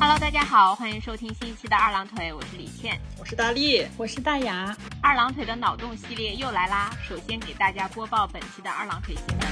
[0.00, 4.72] Hello，大家好，欢迎收听新一期的二郎腿，我是李倩，我是大力，我是大牙。
[5.02, 6.96] 二郎腿的脑洞系列又来啦！
[7.02, 9.48] 首先给大家播报本期的二郎腿新闻。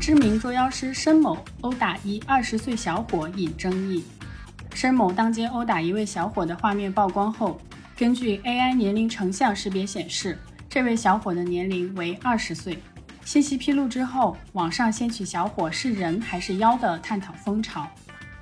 [0.00, 4.06] 知名捉妖师申某殴打一二十岁小伙引争议。
[4.72, 7.60] 申某当街殴打一位小伙的画面曝光后，
[7.94, 10.38] 根据 AI 年龄成像识别显示，
[10.70, 12.82] 这位小伙的年龄为二十岁。
[13.28, 17.86] 信息披露之后，网上掀起小伙是人还是妖的探讨风潮。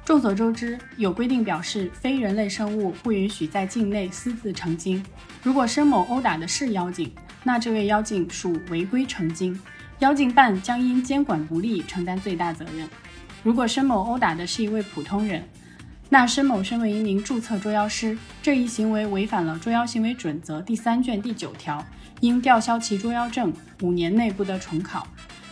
[0.05, 5.05] 众所周知，有规定表示非人类生物不允许在境内私自成精。
[5.43, 9.61] 如果申某殴打的是妖精，那这位妖精属违规成精。
[9.99, 12.89] 妖精办将因监管不力承担最大责任。
[13.43, 15.43] 如果申某殴打的是一位普通人，
[16.09, 21.85] 那申某身为一名注册捉妖师，这一行为违反了《捉妖行为准则》第三卷第九条，
[22.21, 23.53] 应吊销其捉妖证，
[23.83, 25.07] 五年内不得重考。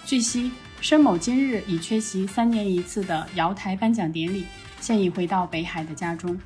[0.04, 0.50] 据悉，
[0.80, 4.46] 申某今日已缺席三年一次的瑶台颁奖典礼，
[4.80, 6.38] 现已回到北海的家中。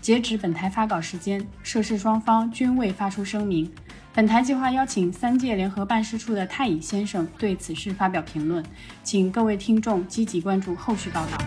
[0.00, 3.70] 截止本台发稿时间，涉事双方均未发出声明。
[4.14, 8.64] 本台计划邀请三界联合办事处的太乙先生对此事发表评论，
[9.02, 11.38] 请各位听众积极关注后续报道。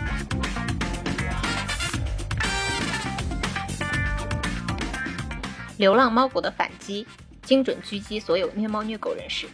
[5.78, 7.06] 流浪猫狗的反击，
[7.50, 9.48] 精准狙击所有虐猫虐狗人士。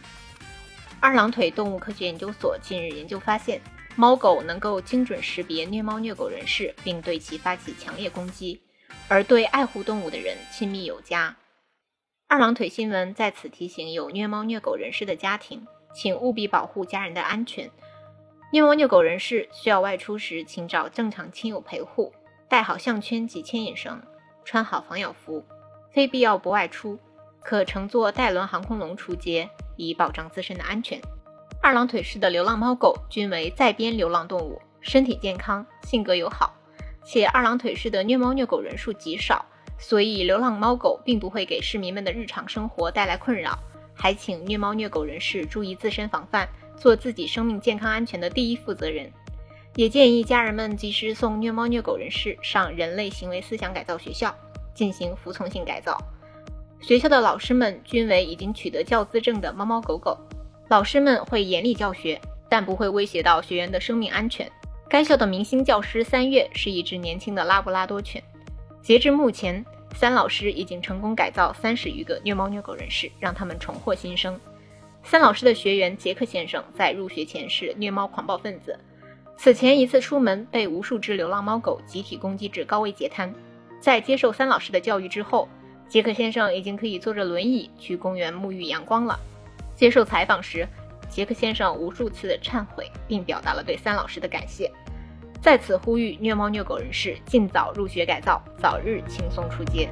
[0.99, 3.59] 二郎腿动物科学研究所近日研究发现，
[3.95, 8.61] 猫狗能够精准识别虐猫虐狗人士，并对其发起强烈攻击，
[9.07, 11.35] 而对爱护动物的人亲密有加。
[12.27, 17.67] 二郎腿新闻在此提醒有虐猫虐狗人士的家庭，请务必保护家人的安全。
[18.53, 22.13] 虐猫虐狗人士需要外出时，请找正常亲友陪护，
[22.47, 23.99] 带好项圈及牵引绳，
[24.45, 25.43] 穿好防咬服，
[25.91, 26.99] 非必要不外出。
[27.41, 31.01] 可乘坐带轮航空龙出街，以保障自身的安全。
[31.61, 36.53] 二郎腿式的流浪猫狗均为在编流浪动物，身体健康，性格友好，
[37.03, 39.45] 且二郎腿式的虐猫虐狗人数极少。
[39.79, 43.57] 所以，流浪猫狗并不会给市民们的日常生活带来困扰，
[43.93, 49.11] 还请虐猫虐狗人士注意自身防范，做自己生命健康安全的第一负责人。
[49.75, 54.35] 也建议家人们及时送虐猫虐狗人士上人类行为思想改造学校
[54.73, 55.95] 进行服从性改造。
[56.79, 60.17] 学校的老师们均为已经取得教资证的猫猫狗狗，
[60.69, 64.49] 老师们会严厉教学，但不会威胁到学员的生命安全。
[64.89, 68.23] 该校的明星教师三月是一只年轻的拉布拉多犬。
[68.81, 74.39] 截至目前，三老师已经成功改造三十余个虐猫虐狗人士，让他们重获新生。
[75.03, 78.79] 三老师的学员杰克先生在入学前是虐猫狂暴分子，
[79.35, 83.33] 此前一次出门被无数只流浪猫狗集体攻击至高位截瘫。
[83.81, 85.49] 在接受三老师的教育之后，
[85.89, 89.17] 杰克先生已经可以坐着轮椅去公园沐浴阳光了。
[89.73, 90.67] 接受采访时，
[91.09, 94.69] 杰克先生无数次忏悔，并表达了对三老师的感谢。
[95.41, 99.89] 在此呼吁虐猫虐狗人士尽早入学改造，早日轻松出街。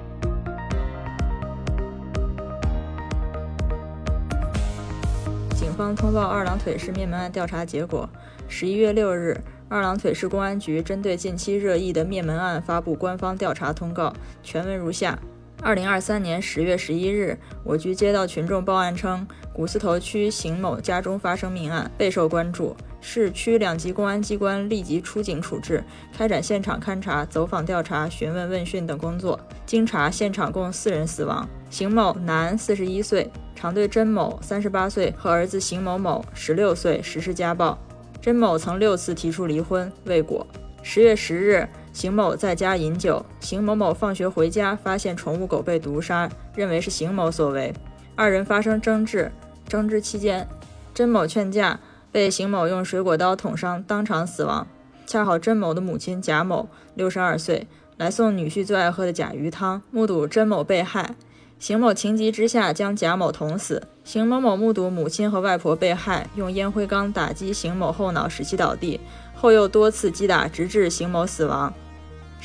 [5.51, 8.09] 警方通报二郎腿市灭门案调查结果：
[8.49, 9.39] 十一月六日，
[9.69, 14.13] 二郎腿市公安局针对近期热议的灭门案发布官方调查通告，
[14.43, 15.17] 全文如下。
[15.61, 22.75] 二零二三年十月十一日，我局接到群众报案称，古寺头区邢某家中发生命案，备受关注。
[23.01, 25.83] 市区两级公安机关立即出警处置，
[26.15, 29.39] 开展现场勘查、走访调查、询问问讯等工作。
[29.65, 37.77] 经查，现场共四人死亡：邢某，男，四十一岁，常对甄某，三十八岁和儿子邢某某，十六岁实施家暴。
[38.21, 40.45] 甄某曾六次提出离婚，未果。
[40.83, 41.67] 十月十日。
[41.95, 47.73] 邢某在家饮酒，邢某某放学回家，发现宠物狗被毒杀，认为是邢某所为，
[48.17, 49.31] 二人发生争执。
[49.65, 50.45] 争执期间，
[50.93, 51.79] 甄某劝架，
[52.11, 54.67] 被邢某用水果刀捅伤，当场死亡。
[55.07, 61.15] 恰好甄某的母亲贾某，六十二岁，来送女婿最爱喝的甲鱼汤，目睹甄某被害，
[61.57, 63.87] 邢某情急之下将贾某捅死。
[64.03, 68.99] 邢某某目睹母亲和外婆被害，用烟灰缸打击邢某后脑，使其倒地，
[69.33, 71.73] 后又多次击打，直至邢某死亡。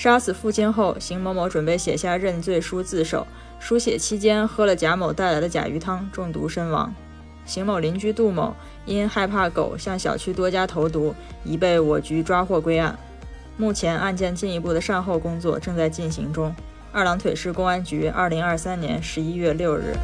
[0.01, 3.27] 杀死父亲后，邢某某准备写下认罪书自首。
[3.59, 6.95] 书写期间，喝了贾某带来的甲鱼汤，中毒身亡。
[7.45, 8.57] 邢某邻居杜某
[8.87, 11.15] 因害怕狗向小区多家投毒，
[11.45, 12.99] 已被我局抓获归案。
[13.59, 16.55] 目前案件进一步的善后工作正在进行中。
[16.93, 19.95] 二郎腿市公安局，二零二三年十一月六日。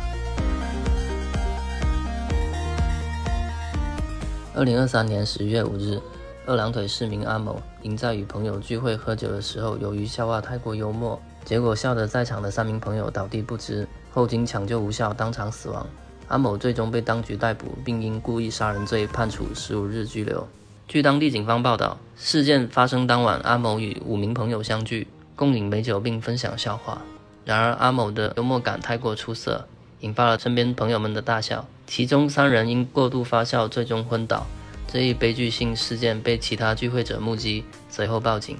[4.54, 5.98] 二零二三年十月五日。
[6.46, 15.84] 二郎腿市民阿某因在与朋友聚会喝酒的时候，由于笑话太过幽默，结果笑得在场的三名朋友倒地不支，后经抢救无效当场死亡。
[16.28, 20.46] 阿某最终被当局逮捕，并因故意杀人罪判处十五日拘留。
[20.86, 27.02] 据当地警方报道，事件发生当晚，阿某与五名朋友相聚，共饮美酒并分享笑话。
[27.44, 29.66] 然而，阿某的幽默感太过出色，
[29.98, 31.66] 引发了身边朋友们的大笑。
[31.88, 34.46] 其中三人因过度发笑，最终昏倒。
[34.86, 38.56] 这一悲剧性事件被其他聚会者目击，随后报警。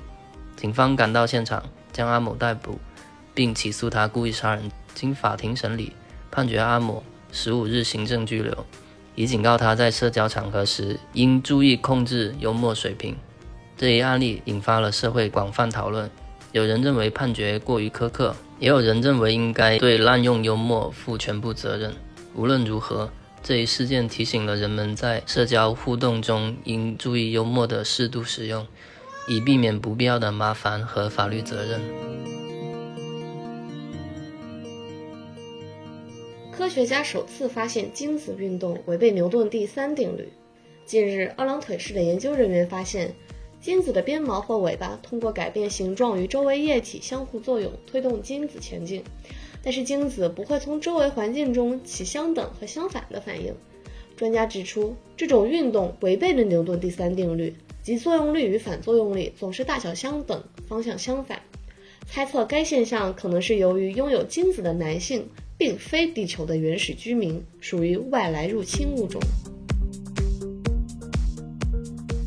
[0.56, 1.62] 警方赶到现场，
[1.92, 2.78] 将阿某逮捕，
[3.32, 4.70] 并起诉他故意杀人。
[4.94, 5.92] 经法庭审理，
[6.30, 8.66] 判决阿某十五日行政拘留。
[9.14, 13.16] 以警告他在社交场合时应注意控制幽默水平。
[13.76, 16.10] 这一案例引发了社会广泛讨论，
[16.52, 21.94] 有人认为判决过于苛刻，也有人认为应该对滥用幽默负全部责任。
[22.34, 23.10] 无论如何，
[23.48, 28.66] 这一事件提醒了人们在社交互动中应注意幽默的适度使用，
[29.28, 31.80] 以避免不必要的麻烦和法律责任。
[36.50, 40.28] 科学家首次发现精子运动违背牛顿第三定律。
[40.84, 43.14] 近日，二郎腿式的研究人员发现，
[43.60, 49.04] 精子的鞭毛或尾巴通过改变形状与周围液体相互作用，推动精子前进。
[49.66, 53.52] 但是，精子不会从周围环境中起相等和相反的反应。
[54.16, 57.52] 专家指出，这种运动违背了牛顿第三定律，
[57.82, 61.40] 即作用力与反作用力总是大小相等，方向相反。
[62.06, 65.28] 猜测该现象可能是由于拥有精子的男性。
[65.58, 69.18] 并非地球的原始居民，属于外来入侵物种。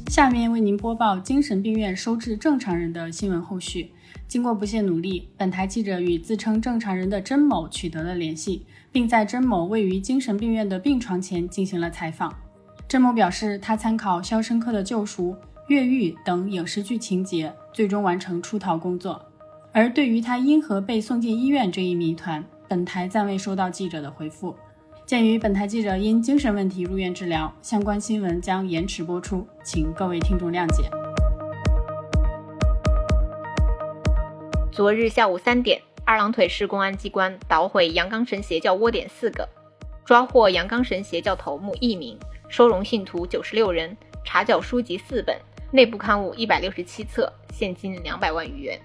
[0.08, 3.92] 下面为您播报精神病院收治正常人的新闻后续。
[4.30, 12.32] 经过不懈努力，本台记者与自称正常人的甄某取得了联系，并在甄某位于精神病院的病床前进行了采访。
[12.88, 15.32] 甄某表示，他参考《肖申克的救赎》
[15.68, 19.20] 《越狱》等影视剧情节，最终完成出逃工作。
[19.72, 24.56] 而对于他因何被送进医院这一谜团，本台暂未收到记者的回复。
[25.08, 30.88] 鉴于本台记者因精神问题入院治疗，相关新闻将延迟播出，请各位听众谅解。
[34.80, 39.46] 昨日下午三点，二郎腿市公安机关捣毁阳刚神邪教窝点四个，
[40.06, 42.18] 抓获阳刚神邪教头目一名，
[42.48, 43.94] 收容信徒九十六人，
[44.24, 45.38] 查缴书籍四本，
[45.70, 48.80] 内部刊物一百六十七册，现金两百万余元，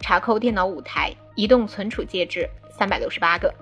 [0.00, 2.50] 查扣电脑五台，移动存储介质。
[2.76, 3.54] 三百六十八个。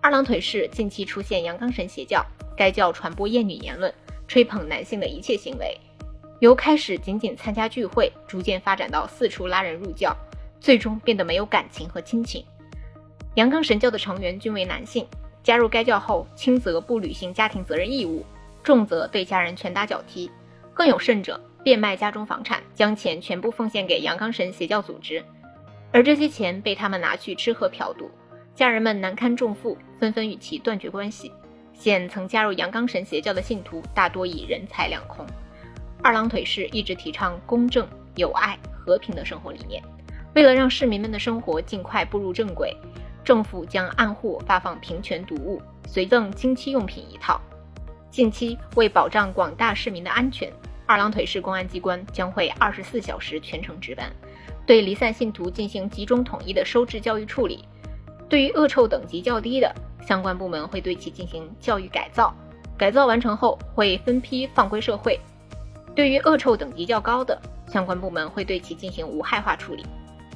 [0.00, 2.26] 二郎腿市近期出现阳刚神邪教，
[2.56, 3.94] 该教传播厌女言论，
[4.26, 5.78] 吹捧男性的一切行为。
[6.40, 10.16] 由开始仅仅参加聚会，逐渐发展到四处拉人入教，
[10.60, 12.44] 最终变得没有感情和亲情。
[13.34, 15.06] 阳刚神教的成员均为男性，
[15.42, 18.24] 加入该教后，轻则不履行家庭责任义务，
[18.62, 20.30] 重则对家人拳打脚踢，
[20.74, 25.24] 更有甚者变卖家中房产，将钱全部奉献给阳刚神邪教组织，
[25.92, 28.10] 而这些钱被他们拿去吃喝嫖赌。
[28.54, 31.32] 家人们难堪重负，纷纷与其断绝关系。
[31.72, 35.24] 现曾加入阳刚神邪教的信徒大多已人财两空。
[36.02, 39.82] 二郎腿市一直提倡公正、友爱、和平的生活理念。
[40.34, 42.76] 为了让市民们的生活尽快步入正轨，
[43.24, 47.40] 政府将按户发放平权读物，随赠经期用品一套。
[48.10, 50.52] 近期为保障广大市民的安全，
[50.86, 54.10] 二郎腿市公安机关将会二十四小时全程值班，
[54.66, 57.64] 对离散信徒进行集中统一的收治教育处理。
[58.28, 59.74] 对于恶臭等级较低的，
[60.06, 62.32] 相关部门会对其进行教育改造，
[62.78, 65.18] 改造完成后会分批放归社会；
[65.94, 69.84] 对于恶臭等级较高的，相关部门会对其进行无害化处理。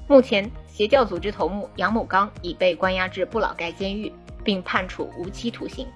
[0.06, 4.12] 目前，邪教组织头目杨某刚已被关押至不老盖监狱，
[4.44, 5.86] 并判处无期徒刑。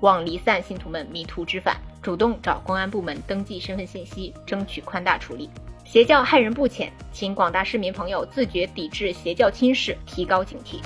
[0.00, 5.48] 望离散信徒们迷途知返，主动找公安部门登记身份信息，争取宽大处理。
[5.82, 10.78] 邪教害人不浅，请广大市民朋友自觉抵制邪教侵蚀，提高警惕。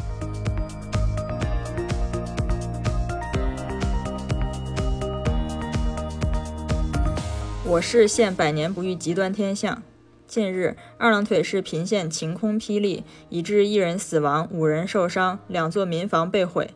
[7.65, 9.83] 我市现百年不遇极端天象。
[10.29, 16.69] 近日，二郎腿市频现晴空霹雳，已致一人死亡、五人受伤，两座民房被毁。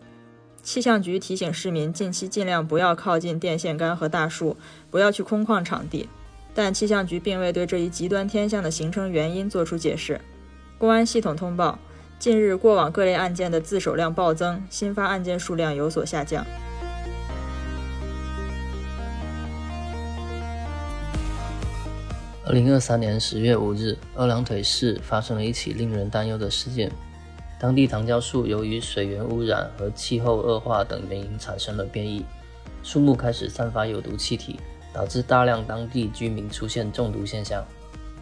[0.63, 4.57] 气象局提醒市民近期尽量不要靠近电线杆和大树，
[4.91, 6.09] 不要去空旷场地。
[6.55, 10.19] 但气象局并未对这一极端天象的形成原因作出解释。
[10.79, 11.79] 公安系统通报，
[12.19, 16.43] 近日过往各类案件的自首量暴增，新发案件数量有所下降。
[22.45, 26.91] 二零二三年十月五日，二郎腿市发生了一起令人担忧的事件。
[27.57, 32.25] 当地糖胶树由于水源污染和气候恶化等原因产生了变异，
[32.83, 34.59] 树木开始散发有毒气体，
[34.93, 37.65] 导致大量当地居民出现中毒现象，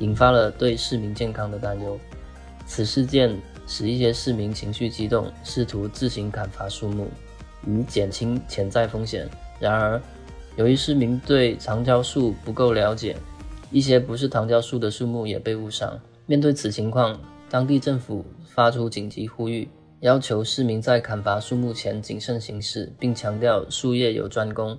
[0.01, 1.99] 引发了对市民健康的担忧。
[2.67, 3.35] 此事件
[3.67, 7.09] 使一些市民情绪激动，试图自行砍伐树木，
[7.67, 9.27] 以减轻潜在风险。
[9.59, 9.99] 然而，
[10.57, 13.17] 由于市民对长胶树不够了解，
[13.71, 16.01] 一些不是糖胶树的树木也被误伤。
[16.27, 19.69] 面对此情况，当地政府发出紧急呼吁，
[20.01, 24.77] 要求市民在砍伐树木前谨慎行事，并强调树叶有专攻，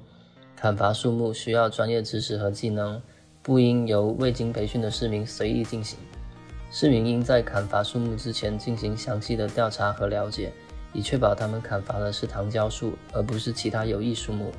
[0.55, 3.01] 砍伐树木需要专业知识和技能，
[3.41, 5.97] 不应由未经培训的市民随意进行。
[6.69, 10.51] 市民应在砍伐树木之前进行详细的调查和了解，
[10.93, 14.51] 以确保他们砍伐的是糖胶树，而不是其他有益树木。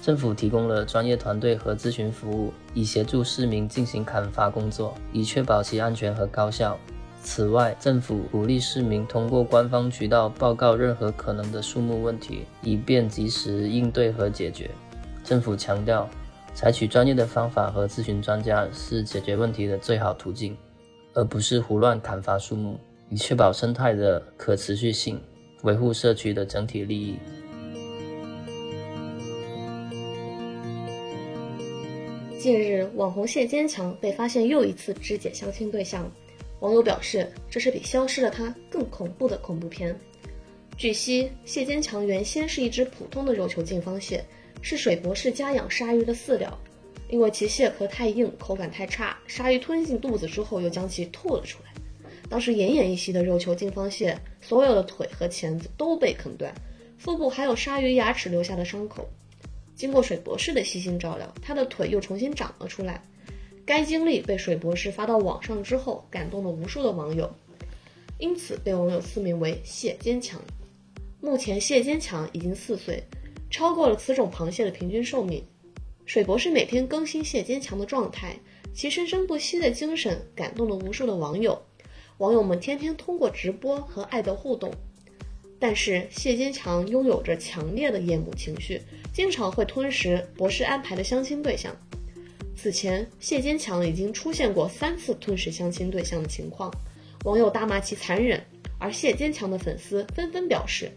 [0.00, 6.78] 政府提供了专业团队和咨询服务，以协助市民进行砍伐工作，以确保其安全和高效。
[7.20, 14.70] 此外，政府鼓励市民通过官方渠道报告任何可能的树木问题，以便及时应对和解决。
[15.24, 16.08] 政府强调，
[16.54, 20.56] 采取专业的方法和咨询专家是解决问题的最好途径，
[21.12, 22.78] 而不是胡乱砍伐树木，
[23.10, 25.20] 以确保生态的可持续性，
[25.64, 27.18] 维护社区的整体利益。
[32.38, 36.08] 近日，网红谢坚强被发现又一次肢解相亲对象，
[36.60, 39.98] 网友表示这是比消失的他更恐怖的恐怖片。
[40.76, 44.24] 据悉，谢坚强原先是一只普通的肉球近方蟹，
[44.62, 46.56] 是水博士家养鲨鱼的饲料，
[47.10, 51.72] 因为其蟹壳太硬，口感太差，鲨鱼吞进肚子之后又将其吐了出来。
[52.28, 56.54] 当时奄奄一息的肉球近方蟹，所有的腿和钳子都被啃断，
[56.98, 59.04] 腹部还有鲨鱼牙齿留下的伤口。
[59.78, 63.00] 经过水博士的悉心照料，他的腿又重新长了出来。
[63.64, 67.30] 该经历被水博士发到网上之后，感动了无数的网友，
[68.18, 70.42] 因此被网友赐名为“蟹坚强”。
[71.22, 73.00] 目前，蟹坚强已经四岁，
[73.50, 75.40] 超过了此种螃蟹的平均寿命。
[76.06, 78.36] 水博士每天更新蟹坚强的状态，
[78.74, 81.56] 其生生不息的精神感动了无数的网友。
[82.16, 84.72] 网友们天天通过直播和爱的互动。
[85.58, 88.80] 但是谢坚强拥有着强烈的厌母情绪，
[89.12, 91.74] 经常会吞食博士安排的相亲对象。
[92.56, 96.72] 此前，谢坚强已经出现过三次吞食相亲对象的情况，
[97.24, 98.44] 网友大骂其残忍，
[98.78, 100.90] 而谢坚强的粉丝纷纷表示：“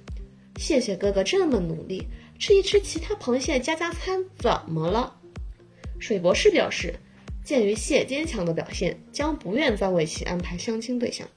[0.58, 2.08] 谢谢哥哥这么努力，
[2.40, 5.16] 吃一吃其他螃蟹加加餐怎么了？”
[6.00, 6.96] 水博士表示，
[7.44, 11.28] 鉴于谢坚强的表现，将不愿再为其安排相亲对象。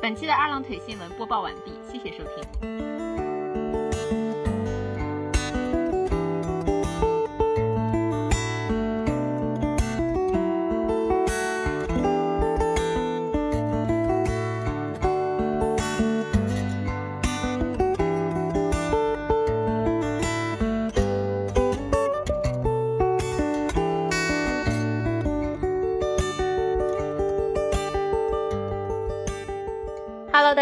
[0.00, 2.97] 本期的二郎腿新闻播报完毕，谢谢收听。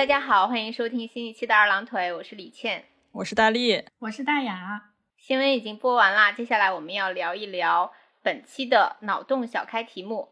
[0.07, 4.93] 大家好，欢迎收听新一期的二郎腿，我是李倩，我是大力，我是大雅。
[5.19, 10.29] 新闻已经播完啦，接下来我们要聊一聊本期的脑洞小开题目。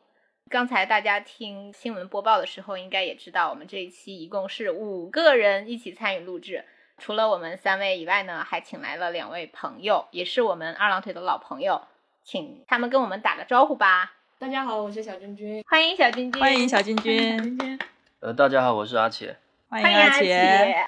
[0.48, 6.64] 刚才大家听新闻播报的时候，应该也知道，我们这一期一共是五个人一起参与录制，
[6.98, 11.82] 除了我们三位以外呢，还请来了两位朋友，也是我们二郎腿的老朋友，
[12.22, 14.12] 请他们跟我们打个招呼吧。
[14.38, 17.76] 大家好，我是小君君，欢迎小君君，欢迎小君君，
[18.20, 19.34] 呃，大家好，我是阿茄。
[19.74, 20.86] 欢迎阿杰。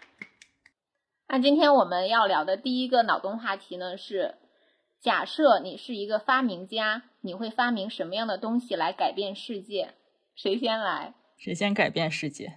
[1.27, 4.37] 那今天我们要聊的第一个脑洞话题呢是：
[5.01, 9.95] 假设你是一个发明家，你会发明什么样的东西来改变世界？
[10.37, 11.15] 谁先来？
[11.37, 12.53] 谁先改变世界？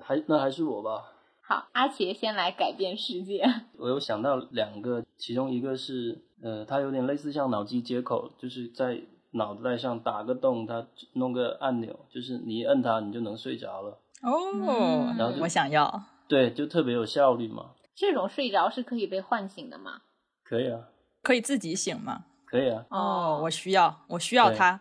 [0.00, 1.12] 还那还是我吧。
[1.42, 3.44] 好，阿杰先来改变世界。
[3.76, 13.98] 我有想到两个，其中一个是，呃，它有点类似像脑机接口，就是在脑袋上打个洞，它弄个按钮，就是你一摁它，你就能睡着了。
[14.22, 16.02] 哦，然后我想要。
[16.28, 17.70] 对，就特别有效率嘛。
[17.94, 20.02] 这种睡着是可以被唤醒的吗？
[20.44, 20.80] 可以啊，
[21.22, 22.24] 可以自己醒吗？
[22.46, 22.84] 可以啊。
[22.90, 24.80] 哦，我需要，我需要它。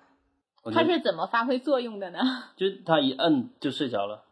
[0.73, 2.19] 它是怎么发挥作用的呢？
[2.57, 4.25] 就它一摁就睡着了。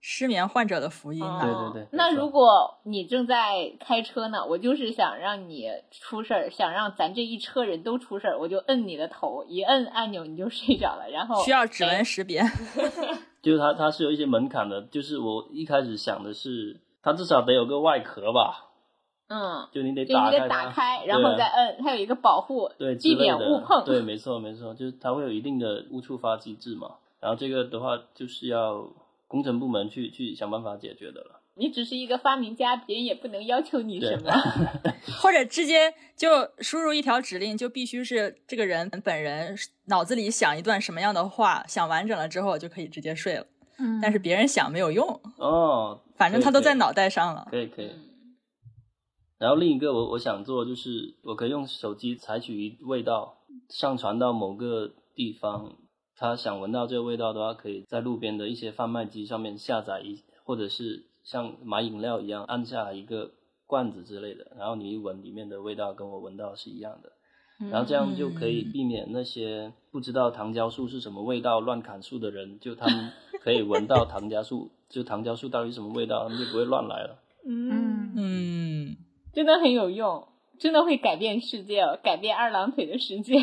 [0.00, 1.42] 失眠患者的福音啊！
[1.42, 12.42] 对对对哦那如果你正在开车呢，我就是想让你出事儿，想让咱这一车人都出事儿，我就摁你的头，一摁按钮你就睡着了，然后需要指哎纹识别。
[13.46, 18.72] 就是它它是有一些门槛的，就是我一开始想的是，它至少得有个外壳吧，
[19.28, 23.84] 嗯，就你得打开它打开，然后再摁，它有一个保护，对，避免误碰。
[23.84, 26.96] 对，没错没错，就是它会有一定的误触发机制嘛。
[27.20, 28.90] 然后这个的话，就是要
[29.28, 31.40] 工程部门去去想办法解决的了。
[31.58, 34.30] 你只是一个发明家，别人也不能要求你什么。
[35.22, 43.46] 或者直接就输入一条指令，就必须是这个人本人脑子里想一段什么样的话，想完整了之后就可以直接睡了。
[43.78, 47.46] 嗯但是别人想没有用，哦， 反正他都在脑袋上了。
[47.50, 47.90] 可以可以，
[49.38, 55.76] 然后另一个我我想做就是我可以用手机采取味道上传到某个地方，
[56.16, 63.32] 他想闻到这个味道的话，可以在路边的一些贩卖机上面下载一，或者是像买饮料一样按下一个
[63.66, 67.12] 罐子之类的，然后你一闻里面的味道跟我闻到是一样的。
[67.70, 77.18] 然后这样就可以避免那些不知道糖胶树是什么味道乱砍树的人，就他们可以闻到糖胶树，就糖胶树到底什么味道，他们就不会乱来了。
[77.48, 78.96] 嗯，嗯，
[79.32, 80.28] 真的很有用，
[80.58, 83.34] 真的会改变世界，改变二郎腿的世界。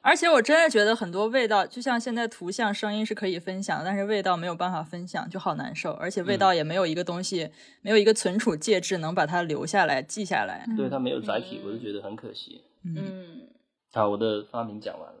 [0.00, 5.92] 而且我真的觉得很多味道，就像现在图像、声音是可以分享，但是味道没有办法分享，就好难受。
[5.92, 7.50] 而且味道也没有一个东西，
[7.82, 10.64] 没有一个存储介质能把它留下来、记下来。
[10.76, 12.62] 对，它没有载体，我就觉得很可惜。
[12.84, 13.48] 嗯，
[13.92, 15.20] 好，我的发明讲完了，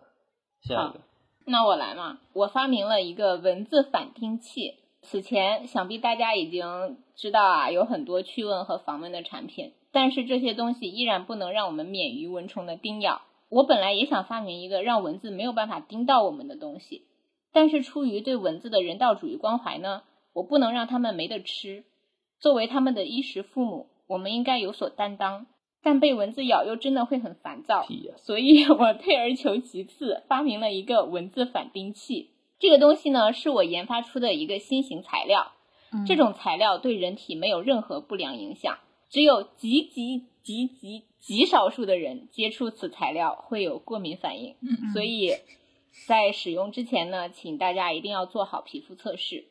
[0.62, 1.00] 下一个。
[1.44, 4.76] 那我来嘛，我发明了一个文字反听器。
[5.02, 13.22] 此前想必大家已经知道啊，有很多驱蚊和防蚊的产品，但是这些东西依然不能让我们免于蚊虫的叮咬。
[13.48, 17.06] 我本来也想发明一个让蚊子没有办法叮到我们的东西，
[17.52, 20.02] 但是出于对蚊子的人道主义关怀呢，
[20.32, 21.84] 我不能让他们没得吃。
[22.40, 25.46] 作为他们的衣食父母，我们应该有所担当。
[25.80, 27.86] 但被蚊子咬又真的会很烦躁，
[28.16, 32.30] 所以我退而求其次，发明了一个蚊子反叮器。
[32.58, 35.52] 这个东西呢，是我研发出的一个新型材料。
[36.04, 38.76] 这种材料对人体没有任何不良影响，
[39.08, 41.04] 只有极极极极。
[41.20, 44.54] 极少数的人接触此材料会有过敏反应，
[44.94, 45.34] 所以
[46.06, 49.44] 在使用之前呢，请大家一定要做好皮肤测试。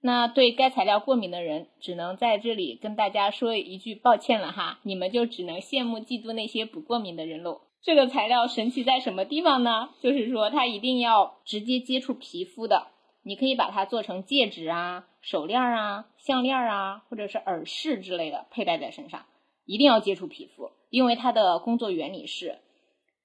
[0.00, 7.60] 那对该材料过敏的人，只能在这里跟大家说一句抱歉了哈，你们就只能羡慕嫉妒那些不过敏的人喽。
[7.80, 9.90] 这个材料神奇在什么地方呢？
[10.00, 12.88] 就是说它一定要直接接触皮肤的，
[13.22, 19.26] 你可以把它做成戒指啊、手链啊、项链啊，或者是耳饰之类的佩戴在身上，
[19.70, 20.70] 一定要接触皮肤。
[20.88, 22.58] 因为它的工作原理是，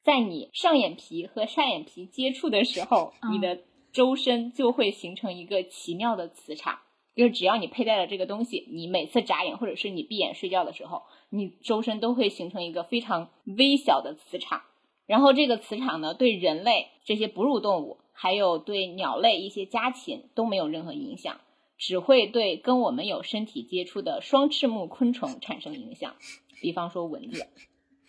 [0.04, 3.60] 在你上眼皮和下眼皮接触的时候，你的
[3.92, 6.80] 周身就会形成一个奇妙的磁场。
[7.16, 14.62] 就是只要你佩戴了这个东西，你每次眨眼或者是你闭眼睡觉的时候，你周身都会形成一个非常微小的磁场。
[15.08, 21.40] 然后这个磁场呢，对人类这些哺乳动物，还有对鸟类一些家禽都没有任何影响，
[21.78, 26.16] 只会对跟我们有身体接触的双翅目昆虫产生影响。
[26.62, 27.48] 比方说蚊子，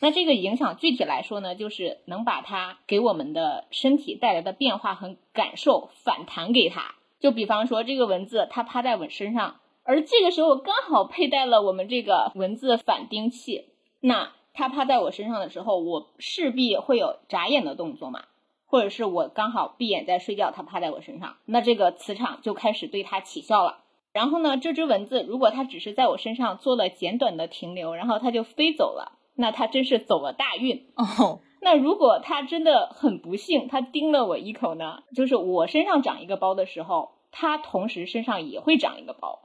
[0.00, 6.94] 那这个影响具体来说呢，就是能把它给我们的身体带来的变化和感受反弹给它。
[7.18, 13.66] 就比方说这个蚊子，它趴在我身上，而这个时候刚好佩戴了我们这个蚊子反叮器，
[14.00, 18.24] 那它趴在我身上的时候，我势必会有眨眼的动作嘛，
[18.66, 23.84] 或者是我刚好闭眼在睡觉，它趴在我身上，那这个磁场就开始对它起效了。
[24.12, 31.40] 然后呢，这只蚊子如果它只是在我身上做了简短的停留，然后它就飞走了，那它真是走了大运哦。
[31.60, 39.40] 那如果它真的很不幸，它叮了我一口呢，就是我身上长一个包的时候，它同时身上也会长一个包。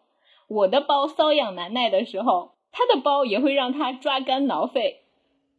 [0.47, 5.01] 我的包瘙痒难耐的时候，它的包也会让它抓肝挠肺。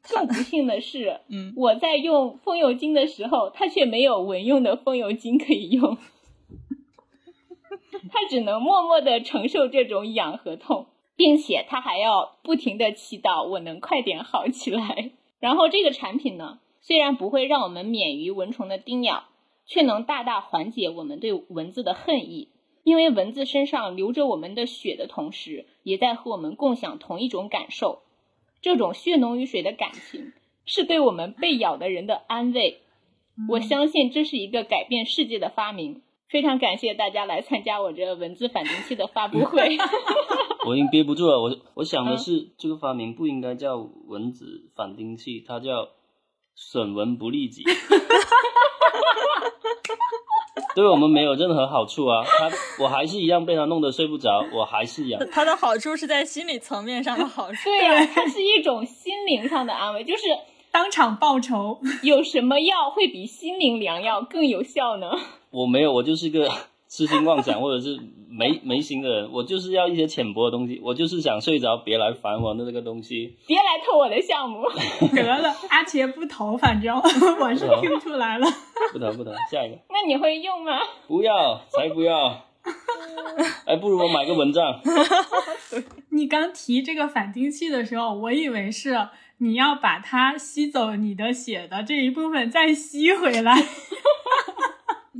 [0.09, 5.99] 更不幸的是， 嗯，我在用风油精的时候，它却没有蚊用的风油精可以用。
[8.11, 10.87] 他只能默默的承受这种痒和痛，
[11.17, 15.13] 并且他还要不停的祈祷我能快点好起来。
[15.39, 19.25] 然后这个产品呢，虽然不会让我们免于蚊虫的叮咬，
[19.67, 22.49] 却能大大缓解我们对蚊子的恨意。
[22.85, 28.03] 因为蚊子身上流着我们的血的同时，也在和我们共享同一种感受。
[28.63, 30.33] 这种血浓于水的感情，
[30.65, 32.81] 是对我们被咬的人的安慰。
[33.49, 36.01] 我相信这是一个改变世界的发明。
[36.29, 39.77] 非常感谢大家来参加我这文字反叮器的发布会。
[40.67, 45.91] 我已经憋不住了，我我想的是，这个发明不应该叫蚊子反叮器，它叫
[46.55, 47.65] 损文不利己。
[50.75, 52.23] 对我们没有任何好处啊！
[52.25, 52.51] 他
[52.83, 55.21] 我还是一样被他弄得睡不着，我还是一样。
[55.31, 57.65] 他的好处是在心理层面上的好处。
[57.65, 60.25] 对呀，它是一种心灵上的安慰，就是
[60.71, 61.81] 当场报仇。
[62.03, 65.11] 有什么药会比心灵良药更有效呢？
[65.51, 66.51] 我没有，我就是个
[66.95, 74.61] 痴心妄想或者是没没心的人，我就是要一些浅薄的东西，我就是想睡着，别来烦我的这个东西，别来偷我的项目。
[75.17, 76.95] 得了，阿杰不投，反正
[77.41, 78.47] 我是听出来了。
[78.93, 79.79] 不投不投，下一个。
[79.89, 80.81] 那你会用吗？
[81.09, 82.45] 不要，才不要。
[83.65, 84.63] 哎，不如我买个蚊帐。
[86.11, 93.57] 你刚提这个反叮器的时候，我以为是你要把它吸走你的血的这一部分再吸回来。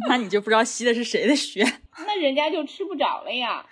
[0.09, 1.63] 那你就不知道吸的是谁的血，
[2.07, 3.67] 那人家就吃不着了呀。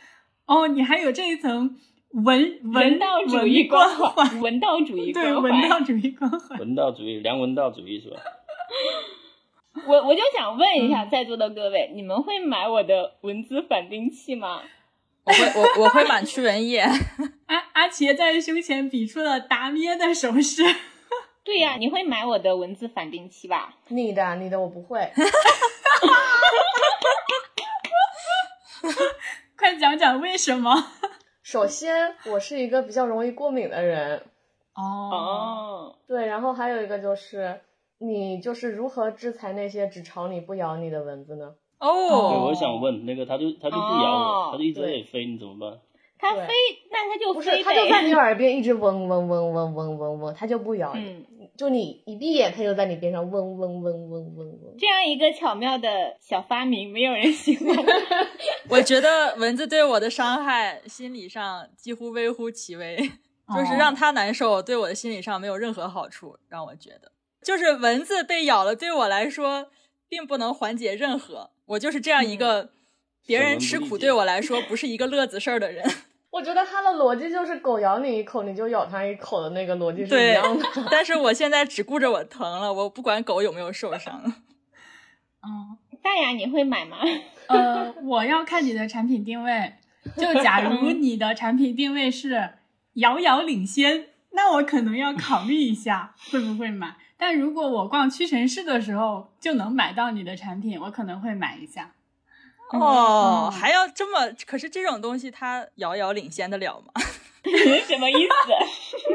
[0.46, 1.76] 哦，你还有这一层
[2.10, 8.20] 文文道主义光环，文道主义对文道主义光环，文道主义，梁文道主义是吧？
[9.86, 14.60] 我我就想问一下在座的各位，你们会买我的文字反订器吗？
[15.24, 16.80] 我会，我我会买驱蚊液。
[17.46, 20.64] 阿阿奇在胸前比出了达咩的手势。
[21.50, 23.74] 对呀，你会买我的文字反订器吧？
[23.88, 25.10] 你的，你的我不会。
[29.58, 30.72] 快讲讲为什么？
[31.42, 34.22] 首先，我是一个比较容易过敏的人。
[34.76, 35.96] 哦。
[36.06, 37.60] 对，然后还有一个就是，
[37.98, 41.56] 你就是如何制裁那些只朝你不咬你的蚊子呢？
[41.80, 42.30] 哦。
[42.30, 45.80] 对，我想问那个，它就它就不咬我，它就一直在飞，你怎么办？
[46.16, 46.52] 它飞，
[46.92, 51.26] 那它就不是，它就在你耳边一直嗡嗡嗡嗡嗡嗡嗡，它就不咬你。
[51.60, 54.74] 就你一闭眼，它就在你边上嗡嗡嗡嗡嗡嗡。
[54.78, 57.76] 这样一个巧妙的小发明，没有人喜欢。
[58.70, 66.38] 我觉得蚊子对我的伤害，心理上几乎微乎其微，就是让它难受，对我的心理上没有任何好处。
[66.48, 69.66] 让我觉得，就是蚊子被咬了，对我来说
[70.08, 71.50] 并不能缓解任何。
[71.66, 72.70] 我就是这样一个，
[73.26, 75.84] 别人吃苦对我来说不是一个乐子事儿的人。
[76.30, 80.64] 我觉得他的逻辑就是狗咬你一口，你就咬它一口的那个逻辑是一样的。
[80.90, 84.22] 但是我现在只顾着我疼了，我不管狗有没有受伤。
[85.42, 86.98] 嗯，大雅你会买吗？
[87.48, 89.74] 呃，我要看你的产品定位。
[90.16, 92.50] 就假如你的产品定位是
[92.94, 96.96] 遥遥领先，那我可能要考虑一下会不会买。
[97.18, 101.92] 但如果我逛屈臣氏的时候就能买到你的产品，我可能会买一下。
[102.72, 104.32] 哦，还要这么？
[104.46, 106.92] 可是这种东西它遥遥领先得了吗？
[107.86, 108.52] 什么意思？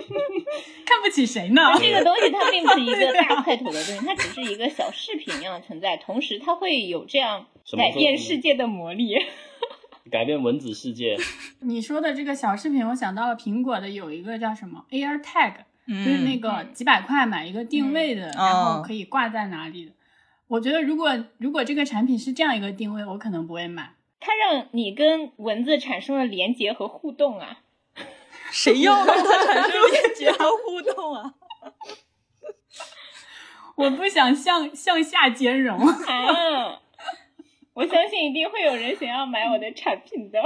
[0.86, 1.62] 看不起谁呢？
[1.78, 5.96] 这个东西它并不是一个大块头的东西，它只是一个小饰品一样的存在。
[5.98, 7.46] 同时，它会有这样
[7.78, 9.16] 改变世界的魔力，
[10.12, 11.16] 改变蚊子世界。
[11.62, 15.54] 你说的这个小饰品，我想到了苹果的有一个叫什么 Air Tag，
[15.88, 19.92] 就是那个几百块买一个定位的，然后可以挂在哪里的。
[20.48, 23.96] 我觉得，如果如果这个产品是这样一个定位，我可能不会买。
[24.20, 27.60] 它让你跟文字产生了连接和互动啊！
[28.52, 31.34] 谁要 跟它产生连接和互动啊？
[33.76, 36.80] 我不想向向下兼容啊！
[37.74, 40.42] 我相信一定会有人想要买我的产品的。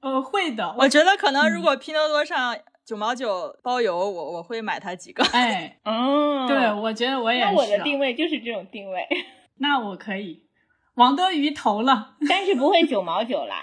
[0.00, 0.74] 呃，会的。
[0.78, 2.56] 我觉得可能如果拼多多上。
[2.84, 5.24] 九毛九包邮，我我会买它几个。
[5.32, 7.46] 哎，哦，对，我觉得我也是。
[7.46, 9.06] 那我的定位就是这种定位。
[9.58, 10.42] 那我可以，
[10.94, 13.62] 王多鱼投了，但是不会九毛九啦。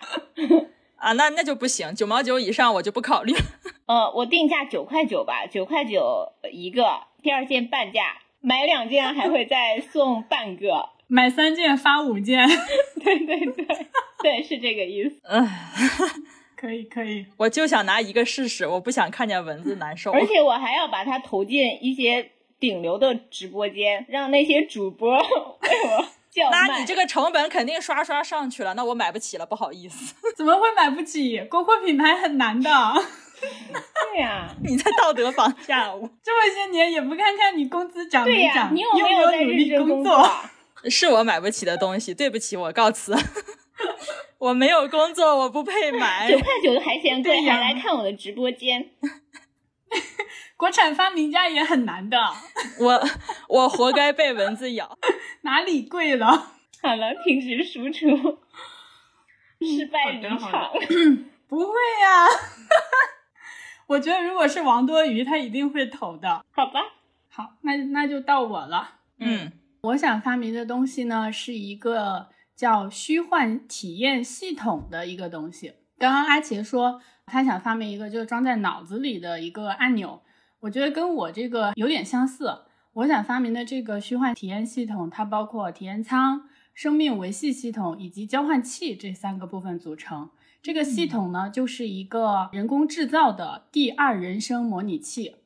[0.95, 3.33] 啊，那那就不行，九毛九以上我就不考虑。
[3.85, 12.47] 呃，我定价九块九吧，九块九一个，第二件半价，买两件还会再送半个，买三件发五件。
[13.03, 13.65] 对对对，
[14.21, 15.21] 对，是这个意思。
[16.59, 16.61] 嗯。
[16.61, 20.11] 可以可以，我就想拿一个试试，我不想看见蚊子难受。
[20.11, 25.15] 而且我还要把它投进一些顶流的直播间，让那些主播
[25.63, 26.67] 为我叫卖。
[26.67, 30.13] 那你这个成本肯定刷刷上去了，那我买不起了，不好意思。
[30.35, 31.39] 怎么会买不起？
[31.45, 32.69] 国货品牌很难的。
[33.39, 36.01] 对呀，你在道德绑架我。
[36.21, 38.75] 这么些年也不看看你工资涨没涨？
[38.75, 40.29] 你有没有努力工作？
[40.89, 43.15] 是我买不起的东西，对不起，我告辞。
[44.37, 46.29] 我没有工作，我不配买。
[46.29, 48.91] 九块九的海鲜贵，还来看我的直播间。
[50.55, 52.17] 国产发明家也很难的。
[52.79, 53.01] 我
[53.47, 54.97] 我活该被蚊子咬。
[55.41, 56.27] 哪里贵了？
[56.81, 58.39] 好了，停止输出。
[59.61, 60.71] 失败离场。
[61.47, 62.27] 不会呀。
[63.87, 66.45] 我觉得如果是王多鱼，他一定会投的。
[66.51, 66.79] 好吧。
[67.29, 68.99] 好，那那就到我了。
[69.19, 72.27] 嗯，我想发明的东西呢，是一个。
[72.59, 75.75] 叫虚幻体验系统的一个东西。
[75.97, 80.19] 刚刚阿杰说他想发明一个，就是装在脑子里的一个按钮。
[80.59, 82.53] 我觉得跟我这个有点相似。
[82.91, 90.29] 我想发明的这个虚幻体验系统，它包括体验舱、生命维系系统以及交换器这三个部分组成。
[90.61, 95.37] 这个系统呢，就是一个人工制造的第二人生模拟器。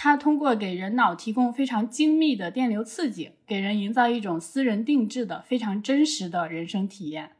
[0.00, 7.32] 它通过给人脑提供非常精密的电流刺激，给人营造一种私人定制的非常真实的人生体验。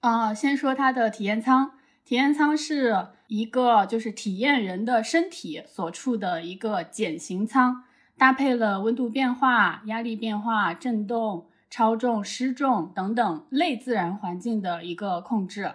[0.00, 1.70] 啊，先说它的体验舱，
[2.04, 7.84] 体验舱是一个就是体验人的身体所处的一个减型舱，
[8.18, 15.74] 搭配了温度变化、压力变化、震动、超重、失重等等类自然环境的一个控制，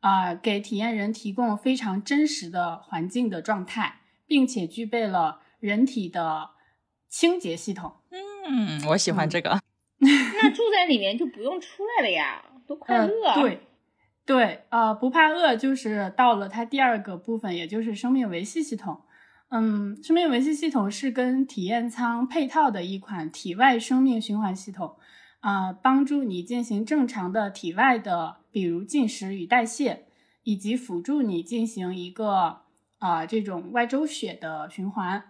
[0.00, 5.38] 啊，给体验人提供非常真实的环境的状态，并且具备了。
[5.62, 6.50] 人体的
[7.08, 9.60] 清洁系统，嗯，我喜欢这个。
[10.02, 13.34] 那住在里面就不用出来了呀，多快乐！
[13.36, 13.60] 对，
[14.26, 19.02] 对，呃，不怕饿就是到了它第二个部分，也就是生命维系系统。
[19.50, 24.96] 嗯，生命维系系统是跟体验舱配套的一款体外生命循环系统，
[25.38, 30.06] 啊，帮助你进行正常的体外的，比如进食与代谢，
[30.42, 32.62] 以及辅助你进行一个
[32.98, 35.22] 啊这种外周血的循环，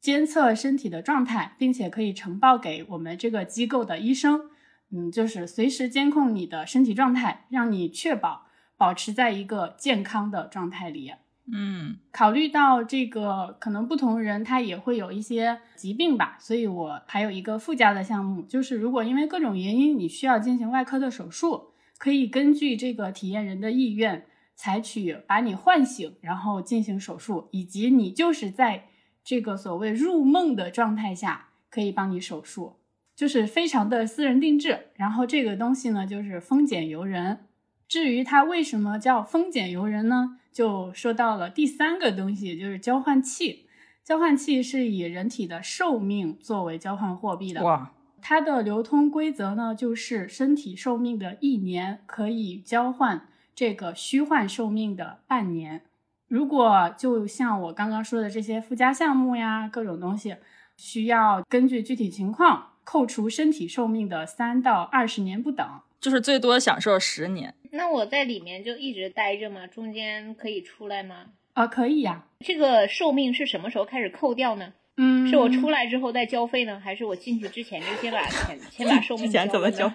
[0.00, 4.50] 监测身体的状态，并且可以呈报给我们这个机构的医生。
[4.92, 11.12] 嗯，就是随时监控你的身体状态，让你确保保持在一个健康的状态里。
[11.52, 28.86] 嗯，考虑到这个可能不同人他也会有一些疾病吧，所以我还有一个附加的项目，就是如果因为各种原因你需要进行外科的手术，可以根据这个体验人的意愿，采取把你唤醒，然后进行手术，以及你就是在
[29.26, 32.76] 这个所谓入梦的状态下，可以帮你手术。
[33.16, 37.46] 就是非常的私人定制，然后这个东西呢，就是丰俭由人。
[37.88, 40.38] 至于它为什么叫丰俭由人呢？
[40.52, 43.66] 就说到了第三个东西，就是交换器。
[44.04, 47.64] 交换器是以人体的寿命作为交换货币的。
[47.64, 55.82] 哇，它的流通规则呢，就是身体寿命的一年可以交换这个虚幻寿命的半年。
[56.28, 60.36] 如果就像我刚刚说的这些附加项目呀，各种东西，
[60.76, 62.72] 需要根据具体情况。
[62.86, 65.66] 扣除身体寿命的三到二十年不等，
[66.00, 67.52] 就是最多享受十年。
[67.72, 69.66] 那我在里面就一直待着吗？
[69.66, 71.26] 中间可以出来吗？
[71.54, 72.26] 啊，可以呀。
[72.38, 74.72] 这个寿命是什么时候开始扣掉呢？
[74.98, 79.44] 嗯，是我出来之后再交费呢，还是我进去之前就先把钱先把 寿命交？
[79.48, 79.92] 怎么交？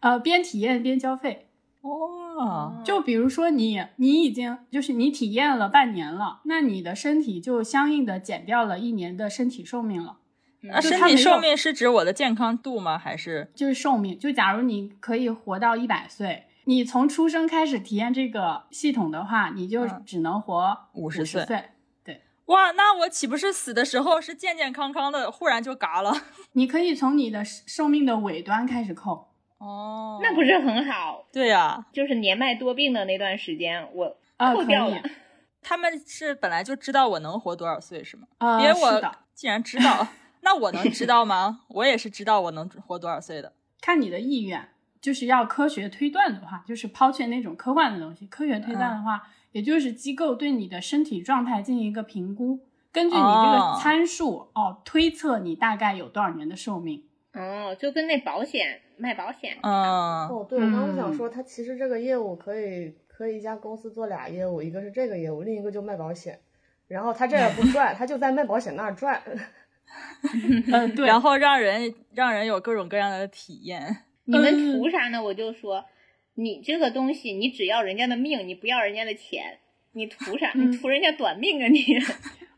[0.00, 1.46] 呃，边体验边交费。
[1.82, 2.25] 哦，
[2.84, 10.18] 就比如说你你已经就是你体验了半年了，那你的身体就相应的减掉了一年的身体寿命了。
[10.62, 12.98] 那身体寿命是指我的健康度吗？
[12.98, 14.18] 还是就是寿命？
[14.18, 21.46] 就假如你可以活到一百岁，你从出生开始体验这个系统的话，你就只能活五十岁。
[22.04, 26.12] 对，哇，那我岂不是死的时候是健健康康的，忽然就嘎了？
[26.52, 29.25] 你可以从你的寿命的尾端开始扣。
[29.58, 31.26] 哦，那不是很好？
[31.32, 34.96] 对呀，就是年迈多病的那段时间，我扣掉了。
[35.62, 38.26] 他们是本来就知道我能活多少岁是吗？
[38.38, 40.06] 啊，因为我既然知道。
[40.42, 41.62] 那我能知道吗？
[41.70, 43.52] 我也是知道我能活多少岁的。
[43.80, 44.68] 看你的意愿，
[45.00, 48.26] 就是要科学推断的话，就是抛却那种科幻的东西。
[48.28, 52.60] 科学推断的话，也就是机构对你的身体状态进行一个评估，
[52.92, 57.02] 根据你这个参数哦，推测你大概有多少年的寿命。
[57.32, 59.56] 哦，就跟那保险卖保险。
[59.62, 60.28] 嗯。
[60.28, 66.38] 哦，对，我刚刚想说，他其实这个业务可以可以一家公司做俩业务，一个是这个业务，另一个就卖保险。
[66.88, 69.20] 然后他这也不赚，他就在卖保险那儿赚。
[70.72, 74.04] 嗯，对，然后让人让人有各种各样的体验。
[74.24, 75.22] 你们图啥呢？
[75.22, 75.84] 我就说，
[76.34, 79.58] 你这个东西，你只要人家的命，你不要人家的钱，
[79.92, 80.52] 你图啥？
[80.54, 81.68] 你图人家短命啊？
[81.68, 81.84] 你？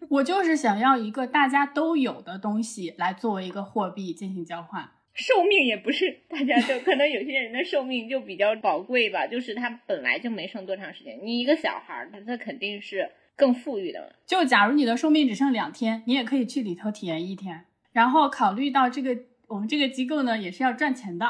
[0.08, 4.88] 我就是想要一个大家都有的东西来作为一个货币进行交换。
[5.18, 11.18] 寿命也不是大家就可能有些人的寿命就比较宝贵吧，就是他本来就没剩多长时间。
[11.22, 13.10] 你一个小孩儿，他他肯定是。
[13.38, 17.66] 更富裕的嘛，就假如你的寿命只剩两天，你也可以去里头体验一天。
[17.92, 21.24] 然后考虑到这个，我们这个机构呢也是要赚钱的，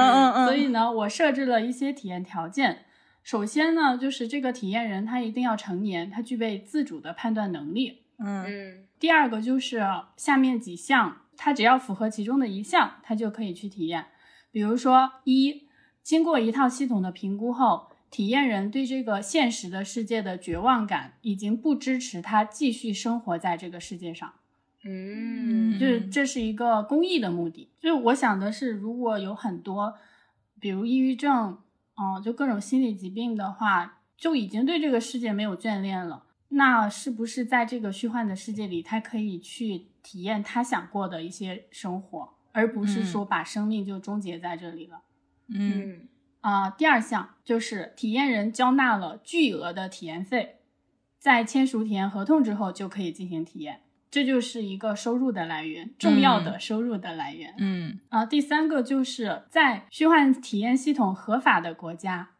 [0.46, 2.86] 所以呢，我设置了一些体验条件。
[3.22, 8.04] 首先呢，就是这个体验人他一定要成年，他具备自主的判断能力。
[8.18, 8.86] 嗯嗯。
[8.98, 9.82] 第二个就是
[10.16, 14.08] 下面几项，他只要符合其中的一项，他就可以去体验。
[14.52, 15.68] 比如说，一，
[16.02, 17.88] 经过一套系统的评估后。
[18.10, 24.32] 体验人对这个现实的世界的绝望感，已经不支持他继续生活在这个世界上。
[24.84, 27.70] 嗯，就是这是一个公益的目的。
[27.78, 29.94] 就我想的是，如果有很多，
[30.60, 31.58] 比如抑郁症，
[31.94, 36.24] 嗯，就各种心理疾病的话，就已经对这个世界没有眷恋了。
[36.50, 45.02] 那是不是在这个虚幻的世界里，他可以去体验他想过的一些生活，而不是说把生命就终结在这里了？
[45.48, 46.08] 嗯。
[46.42, 50.60] 啊，第二项就是体验人交纳了巨额的体验费，
[51.18, 57.54] 在签署体验合同之后就可以进行体验，这就是一个收入的来源，重要的收入的来源。
[57.58, 62.30] 嗯啊，第三个就是在虚幻体验系统合法的国家，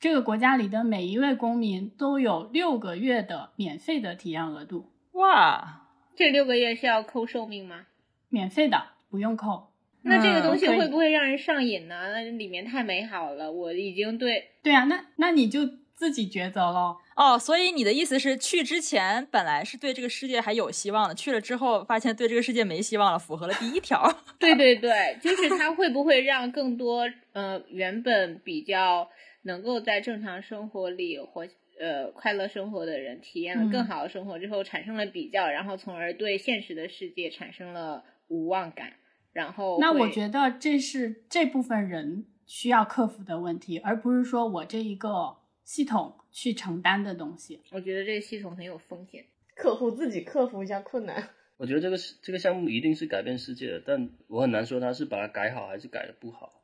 [0.00, 4.92] 这个国家里的每一位公民都有六个月的免费的体验额度。
[5.12, 7.86] 哇，这六个月是要扣寿命吗？
[8.28, 8.80] 免费的，
[9.10, 9.72] 不用扣。
[10.02, 12.12] 那这个东西会不会让人上瘾呢？
[12.12, 16.96] 那里面太美好了，我已经对对啊，那那你就自己抉择喽。
[17.16, 24.08] 哦，所以你的意思是去之前本来是对这个世界还有希望的，去了之后发现对这个世界没希望了，符合了第一条。
[24.38, 29.08] 对对对，就是它会不会让更多呃原本比较
[29.42, 31.46] 能够在正常生活里活
[31.78, 38.94] 呃快乐生活的人，体验了更好的生活之后，产生了比较，然后从而对现实的世界产生了无望感。
[39.32, 47.62] 然后，那我觉得这是这部分人需要克服的问题，而不是说我这一个系统去承担的东西。
[47.70, 49.24] 我觉得这个系统很有风险，
[49.54, 51.28] 客户自己克服一下困难。
[51.56, 56.57] 我觉得这个这个项目一定是改变世界的，但我很难说他是把它改好还是改的不好。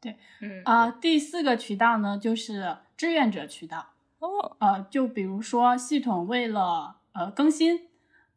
[0.00, 3.94] 对，嗯啊、第四个渠道呢，就是志愿者渠道。
[4.20, 7.88] 哦，呃，就比如说系统为了呃更新，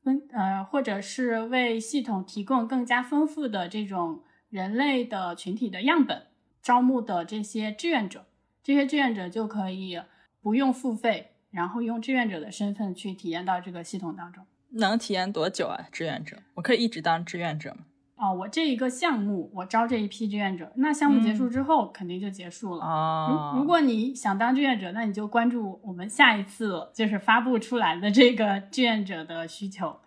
[0.03, 6.27] 嗯呃，或者是为系统提供更加丰富的这种人类的群体的样本，
[6.61, 8.25] 招募的这些志愿者，
[8.63, 10.01] 这些志愿者就可以
[10.41, 14.45] 不用付费，然后用志愿者的身份去体验到这个系统当中。
[14.73, 15.87] 能体验多久啊？
[15.91, 17.85] 志愿者，我可以一直当志愿者吗？
[18.21, 22.85] 哦，我这一个项目，我招这一批志愿者，那项目结束嗯之后肯定就结束了。
[22.85, 29.99] 哦，如如果你想当志愿者，那你就关注我们下一次就是发布出来的这个志愿者的需求。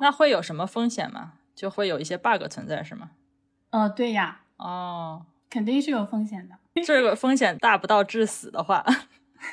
[0.00, 1.32] 那会有什么风险吗？
[1.56, 3.10] 就会有一些 bug 存在是吗？
[3.70, 6.54] 呃，对呀，哦，肯定是有风险的。
[6.86, 8.84] 这个风险大不到致死的话，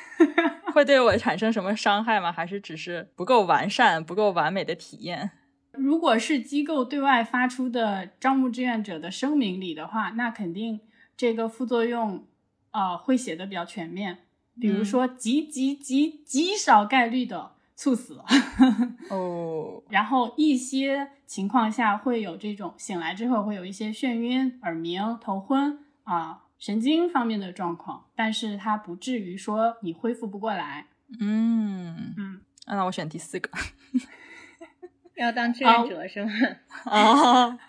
[0.76, 2.32] 会对我产生什么伤害吗？
[2.32, 5.32] 还是只是不够完善、不够完美的体验？
[5.78, 10.80] 如果是机构对外发出的招募志愿者的声明里的话，那肯定
[11.16, 12.26] 这个副作用
[12.72, 14.20] 呃会写的比较全面，
[14.60, 18.22] 比如说极极极极少概率的猝死，
[19.10, 30.88] 哦，然后一些情况下会有这种醒来之后会有一些眩晕、耳鸣、头昏啊、神经方面的状况，但是它不至于说你恢复不过来。
[31.20, 33.50] 嗯嗯，啊那我选第四个。
[35.16, 36.32] 要当志愿者是吗？
[36.86, 37.60] 哦，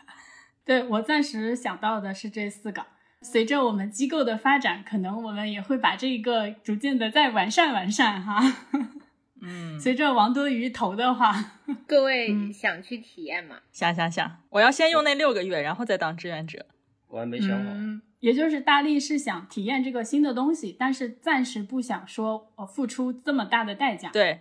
[0.64, 2.84] 对我暂时想到的是这四个。
[3.22, 8.40] 随着我们机构的发展，可能我们也会把这个逐渐的再完善完善哈。
[9.42, 11.34] 嗯，随着王多鱼投的话，
[11.86, 13.56] 各位嗯想去体验吗？
[13.72, 16.66] 想想想，我要先用那六个月，然后再当志愿者。
[17.08, 17.70] 我还没想好。
[17.72, 24.40] 嗯，也就是大力是想体验这个新的东西，但是暂时不想说呃付出这么大的代价。，对，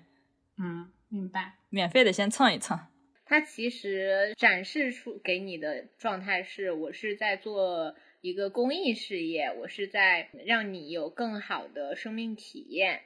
[0.58, 1.56] 嗯，明白。
[1.70, 2.80] 免费的先蹭一蹭。
[3.26, 13.02] 它其实展示出给你的状态是，我是在做一个公益事业，我是在让你有更好的生命体验，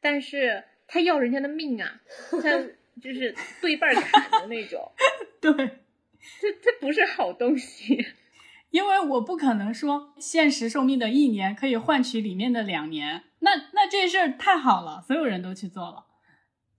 [0.00, 2.00] 但是他要人家的命啊，
[2.42, 2.62] 他
[3.02, 4.90] 就是对半砍的那种，
[5.40, 8.06] 对，这这不是好东西。
[8.70, 16.04] 因为我不可能说现实寿命的一年可以换取里面的两年，那那这事儿太好了，所有人都去做了，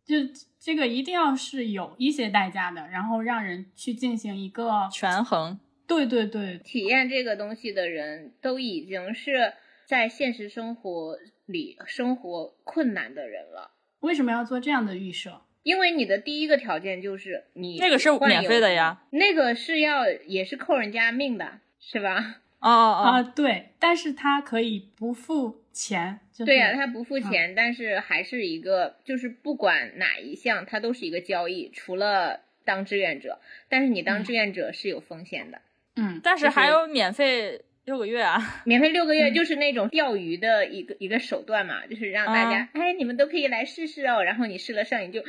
[0.09, 0.15] 就
[0.59, 5.59] 这个一定要是有一些代价的，然后让人去进行一个权衡。
[5.85, 9.53] 对对对，体验这个东西的人都已经是
[9.85, 13.69] 在现实生活里生活困难的人了。
[13.99, 15.41] 为什么要做这样的预设？
[15.61, 22.41] 因为你的第一个条件就是你那个是免费的呀，那个是要也是扣人家命的，是吧？
[22.61, 35.61] 哦哦啊、哦，对，但是他可以不付钱，就是、对呀、他不付钱，但是还是一个，就是不管哪一项，它都是一个交易，除了当志愿者，但是你当嗯志愿者是有风险的。
[35.95, 38.39] 嗯，但是就是还有免费六个月啊。
[38.65, 44.23] 免费六个月嗯就是那种钓鱼的一个一个手段嘛，就是让大家，啊哎，你们都可以来试试哦。
[44.23, 45.23] 然后你试了上瘾就，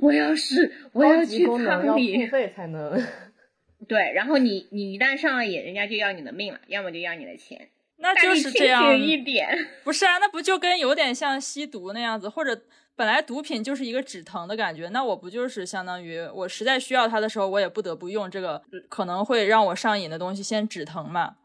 [0.00, 2.26] 我要试，我要高级去功能要付参与。
[2.26, 3.00] 费才能。
[3.86, 7.68] 对，然后你你一旦上了瘾，人家就要你的命了，要么就要你的钱。
[7.98, 9.48] 那就是这样，一点。
[9.84, 12.60] 不是啊，那不就跟有点像吸毒那样子，或者
[12.94, 21.36] 本来毒品就是一个止疼的感觉，那我不就是相当于我实在需要它的时候，我也不得不用这个可能会让我上瘾的东西先止疼嘛，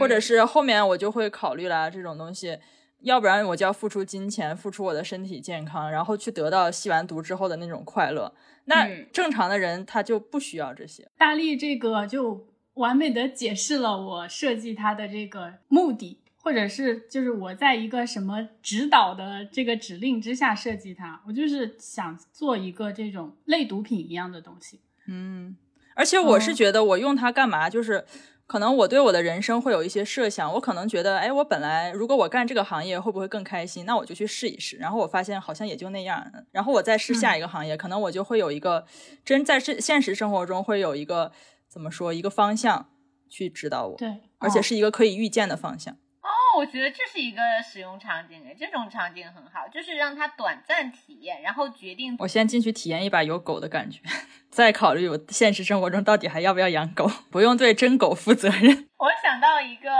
[0.00, 2.58] 或者嗯是后面我就会考虑啦，这种东西，
[3.02, 8.32] 要不然我就要付出金钱，付出我的身体健康，然后去得到吸完毒之后的那种快乐。
[8.64, 11.08] 那嗯正常的人他就不需要这些。
[11.16, 12.46] 大力这个就
[12.78, 24.80] 完美的解释了我设计它的这个目的，或者是就是我在一个什么指导的这个指令之下设计它，我就是想做一个这种类毒品一样的东西。
[25.06, 25.56] 嗯，
[25.94, 28.04] 而且我是哦觉得我用它干嘛，就是
[28.46, 33.84] 可能我对我的人生会有一些设想，我可能觉得，哎，我本来如果我干这个行业会不会更开心？
[33.84, 38.86] 那我就去试一试，然后我发现好像也就那样，然后我再试下一个行业，可能我就会有一个
[39.24, 41.32] 真在现现实生活中会有一个
[41.68, 42.90] 怎么说一个方向
[43.28, 45.94] 去指导我，对，而且哦是一个可以预见的方向。
[45.94, 54.00] 哦，我觉得这是一个使用场景诶，这种场景很好，就是让他短暂体验，然后决定我先进去体验一把有狗的感觉，
[54.50, 58.88] 再考虑我现实生活中到底还要不要养狗， 不用对真狗负责任。
[58.98, 59.90] 我想到一个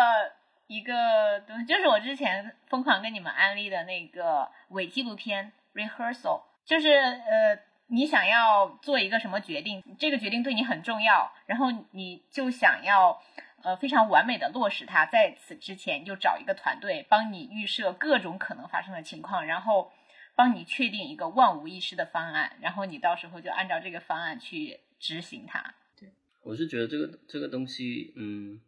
[0.67, 6.23] 一个东西，就是我之前疯狂跟你们安利的那个伪纪录片《Rehearsal》，
[6.67, 7.57] 就是呃，
[7.89, 13.21] 你想要做一个什么决定，这个决定对你很重要，然后你就想要
[13.63, 19.91] 呃非常完美的落实它，在此之前就找一个团队帮你预设各种可能发生的情况，然后
[20.37, 25.75] 帮你确定一个万无一失的方案，然后你到时候就按照这个方案去执行它。
[25.99, 26.09] 对
[26.43, 28.61] 我是觉得这个这个东西，嗯。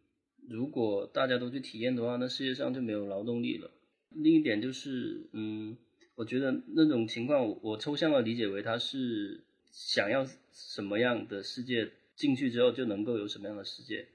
[0.48, 3.70] 如果大家都去体验的话，那世界上就没有劳动力了。
[4.08, 5.76] 另一点就是，嗯，
[6.20, 14.06] 我觉得那种情况，我我抽象的理解为他是想要什么样的世界，进去之后就能够有什么样的世界。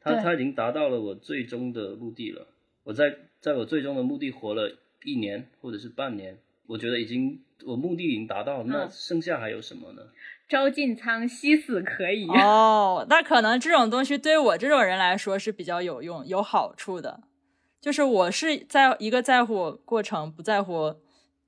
[0.00, 2.46] 他他已经达到了我最终的目的了。
[2.82, 10.00] 我在在我最终的目的活了一年或者是半年，我觉得已经我目的已经达到了，那剩下还有什么呢？
[10.48, 12.26] 招进仓，惜死可以。
[12.26, 17.20] 哦，那可能这种东西对我这种人来说是比较有用、有好处的。
[17.82, 20.96] 就是我是在一个在乎过程，不在乎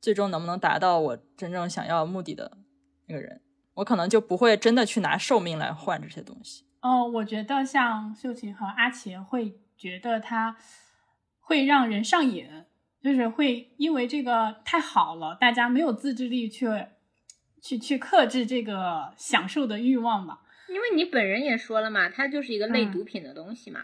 [0.02, 2.58] 最终能不能达到我真正想要目的的
[3.06, 3.40] 那个人，
[3.74, 6.66] 我可能就不会真的去拿寿命来换这些东西。
[6.82, 10.56] 哦，我觉得像秀琴和阿奇会觉得它
[11.40, 12.46] 会让人上瘾，
[13.02, 16.66] 就是会因为这个太好了，大家没有自制力去。
[17.64, 23.80] 去去克制这个享受的欲望吧，因为你本人也说了嘛，它就是一个类毒品的东西嘛。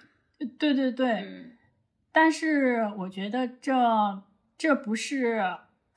[0.59, 1.57] 对对对，嗯。
[2.11, 3.73] 但是我觉得这
[4.57, 5.45] 这不是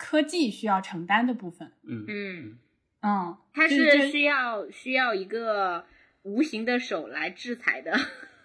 [0.01, 1.71] 科技需要承担的部分。
[1.83, 2.57] 嗯嗯
[3.01, 5.85] 嗯，它是需要需要一个
[6.23, 7.95] 无形的手来制裁的。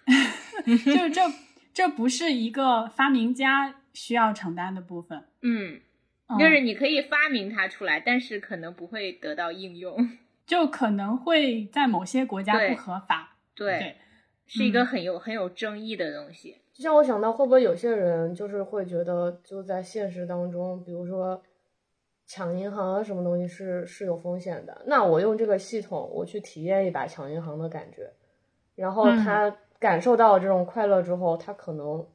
[0.85, 1.21] 就这
[1.73, 5.25] 这不是一个发明家需要承担的部分。
[5.41, 5.81] 嗯。
[6.37, 9.97] 就是你可以发明它出来，但是可能不会得到应用，
[10.45, 13.37] 就可能会在某些国家不合法。
[13.55, 13.95] 对，
[14.45, 16.57] 是一个很有很有争议的东西。
[16.73, 21.41] 就像我想到，会不会有些人就是会觉得，就在现实当中，比如说
[22.27, 24.81] 抢银行啊，什么东西是是有风险的。
[24.85, 28.11] 那我用这个系统，我去体验一把抢银行的感觉，
[28.75, 32.05] 然后他感受到这种快乐之后，他可能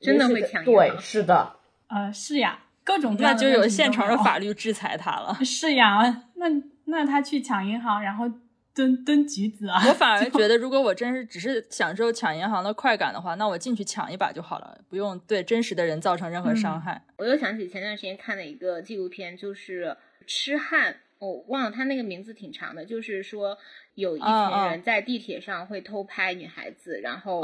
[0.00, 0.64] 真的会抢。
[0.64, 2.58] 对，是的，呃，是呀。
[2.84, 5.34] 各种那就有现成的法律制裁他了。
[5.44, 6.46] 是呀，那
[6.84, 8.30] 那他去抢银行，然后
[8.76, 9.82] 蹲蹲橘子啊。
[9.88, 17.02] 我反而觉得，如果我真是只是享受抢银行的快感的话，那我进去抢一把就好了，不用对真实的人造成任何伤害。
[17.16, 19.96] 我又想起前段时间看的一个纪录片，就是
[20.26, 23.56] 痴汉，我忘了他那个名字挺长的，就是说
[23.94, 24.28] 有一群
[24.68, 27.40] 人在地铁上会偷拍女孩子，然后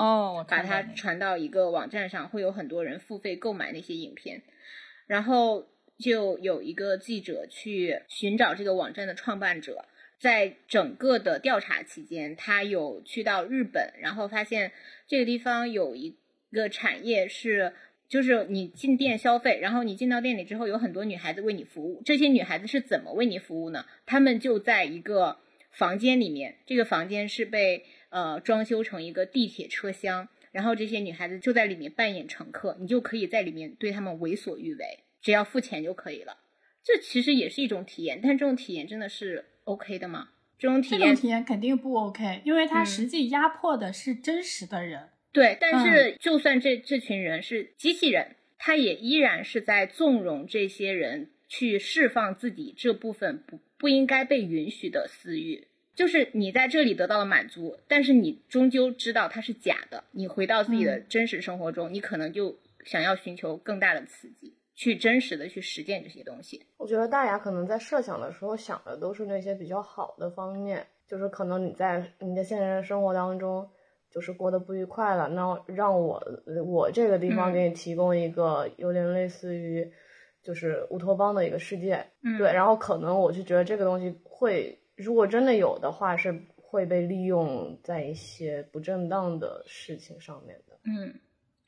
[0.46, 4.42] 把它传到一个网站上，会有很多人付费购买那些影片。
[5.06, 5.66] 然后
[5.98, 9.84] 就有一个记者去寻找这个网站的创办者，
[10.22, 14.70] 在整个的调查期间，他有去到日本，然后发现
[15.08, 16.16] 这个地方有一
[16.52, 17.72] 个产业是，
[18.08, 22.00] 就是你进店消费，然后你进到店里之后，有很多女孩子为你服务。
[22.04, 23.84] 这些女孩子是怎么为你服务呢？
[24.06, 25.38] 她们就在一个
[25.72, 30.28] 房间里面，这个房间是被呃装修成一个地铁车厢。
[30.52, 36.38] 然后这些女孩子就在里面扮演乘客，你就可以在里面对她们为所欲为，只要付钱就可以了。
[36.84, 40.28] 这其实也是一种体验，但这种体验真的是 OK 的吗？
[40.58, 45.08] 这种体验，体验肯定不 OK，因为它实际压迫的是真实的人。
[45.32, 55.66] 对，但是就算这这群人是机器人，他也依然是在纵容这些人去释放自己这部分不不应该被允许的私欲。
[55.94, 60.04] 就是你在这里得到了满足，但是你终究知道它是假的。
[60.12, 66.66] 你回到自己的真实生活中，你可能就想要寻求更大的刺激，去真实的去实践这些东西。
[66.76, 73.68] 我觉得大牙可能在设想的时候想的都是那些比较好的方面，就是可能你在你的现实生活当中
[74.10, 76.22] 就是过得不愉快了，那让我
[76.66, 79.90] 我这个地方给你提供一个有点类似于
[80.42, 82.04] 就是乌托邦的一个世界，
[82.38, 84.78] 对，然后可能我就觉得这个东西会。
[84.94, 90.78] 如果真的有的话，是会被利用在一些不正当的事情上面的。
[90.84, 91.14] 嗯，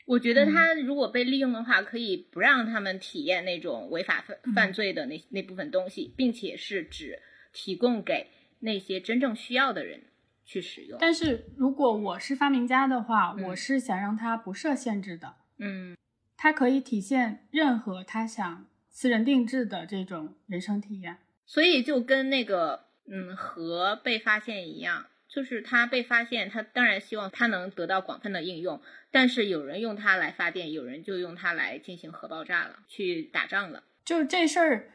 [0.04, 7.20] 我觉得他如果被利用的话，可以不让他们体验那种违法犯犯罪的那那部分东西，并且是只
[7.52, 8.28] 提供给
[8.60, 10.02] 那些真正需要的人
[10.44, 10.98] 去使用。
[11.00, 15.36] 但是如果我是发明家的话，我是想让他不设限制的。
[15.58, 15.96] 嗯，
[16.36, 21.18] 他可以体现任何他想私人定制的这种人生体验。
[21.46, 22.84] 所以就跟那个。
[23.06, 25.04] 嗯，核被发现一样，
[25.34, 28.80] 就是它被发现，它当然希望它能得到广泛的应用，
[29.10, 33.82] 但是有人用它来发电，有人就用它来进行核爆炸了，去打仗了。
[34.04, 34.90] 就是这事儿，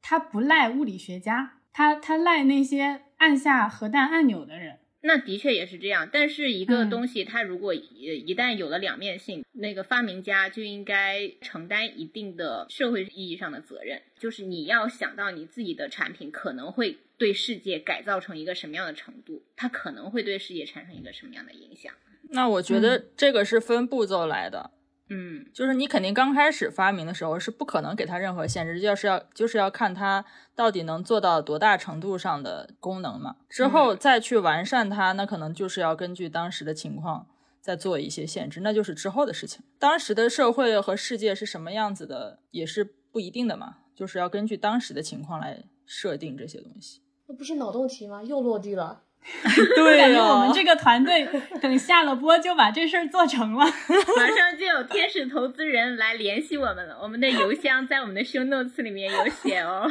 [0.00, 4.78] 它不赖物理学家，它它赖那些按下核弹按钮的人。
[5.02, 7.80] 那的确也是这样，但是一个嗯东西它如果一
[8.26, 21.92] 一旦有了两面性，那个发明家就应该承担一定的社会意义上的责任，就是你要想到你自己的产品可能会对世界改造成一个什么样的程度，它可能会对世界产生一个什么样的影响。
[22.30, 24.70] 那我觉得这个是分步骤来的，
[25.10, 33.36] 嗯就是你肯定刚开始发明的时候是不可能给它任何限制，就是要就是要看它到底能做到多大程度上的功能嘛。
[33.50, 37.28] 之后再去完善它，那可能就是要根据当时的情况
[37.60, 39.62] 再做一些限制，那就是之后的事情。
[39.78, 47.02] 当时的社会和世界是什么样子的，也是不一定的嘛，就是要根据当时的情况来设定这些东西。
[47.30, 48.20] 那不是脑洞题吗？
[48.24, 49.02] 又落地了。
[49.76, 51.24] 对感觉我们这个团队
[51.60, 53.64] 等下了播就把这事儿做成了。
[54.16, 59.86] 马上就有天使投资人来联系我们了，我们的邮箱在我们的 show notes 里面有写哦，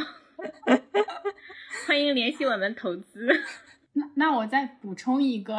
[1.86, 3.26] 欢迎联系我们投资。
[3.94, 5.58] 那那我再补充一个，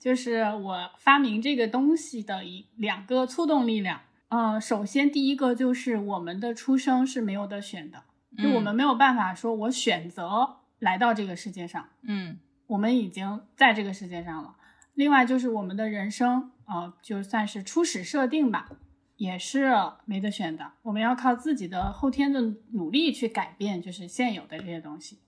[0.00, 4.00] 就是我发明这个东西的一两个促动力量。
[4.30, 8.02] 呃，首先第一个就是我们的出生是没有得选的，
[8.42, 14.56] 就我们没有办法说我选择来到这个世界上，嗯我们已经在这个世界上了。
[14.94, 18.68] 另外就是我们的人生，呃，就算是初始设定吧，
[19.16, 19.70] 也是
[20.04, 20.72] 没得选的。
[20.82, 22.40] 我们要靠自己的后天的
[22.72, 25.18] 努力去改变，就是现有的这些东西。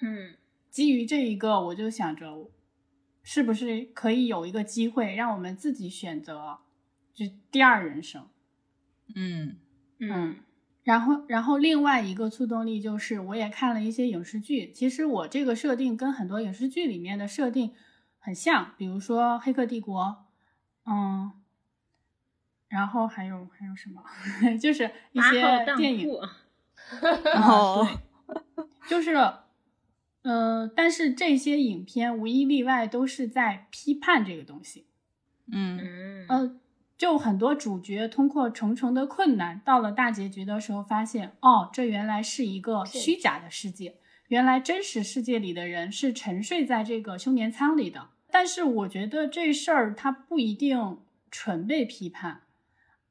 [0.00, 0.34] 嗯
[0.70, 2.50] 基于这一个，我就想着，
[3.22, 6.58] 是不是可以有一个机会，让我们自己选择，
[7.14, 8.28] 就第二人生。
[9.14, 9.56] 嗯
[9.98, 10.36] 嗯
[10.88, 14.72] 然后，然后另外一个促动力就是，我也看了一些影视剧。
[14.72, 17.74] 其实我这个设定跟很多影视剧里面的设定
[18.18, 20.02] 很像，比如说《黑客帝国》，
[20.90, 21.30] 嗯，
[22.68, 24.02] 然后还有还有什么，
[24.58, 26.08] 就是一些八号当电影，
[27.22, 27.86] 然后，
[28.88, 29.14] 就是，
[30.22, 34.86] 呃，但是这些影片无一例外都是在批判这个东西。
[35.52, 35.78] 嗯。
[35.82, 36.26] 嗯。
[36.30, 36.56] 呃，
[36.98, 43.94] 就很多主角通过重重的困难，到了大结局的时候，发现哦，这原来是一个虚假的世界，
[44.26, 48.08] 原来真实世界里的人是沉睡在这个休眠舱里的。
[48.30, 50.98] 但是我觉得这事儿它不一定
[51.30, 52.42] 纯被批判。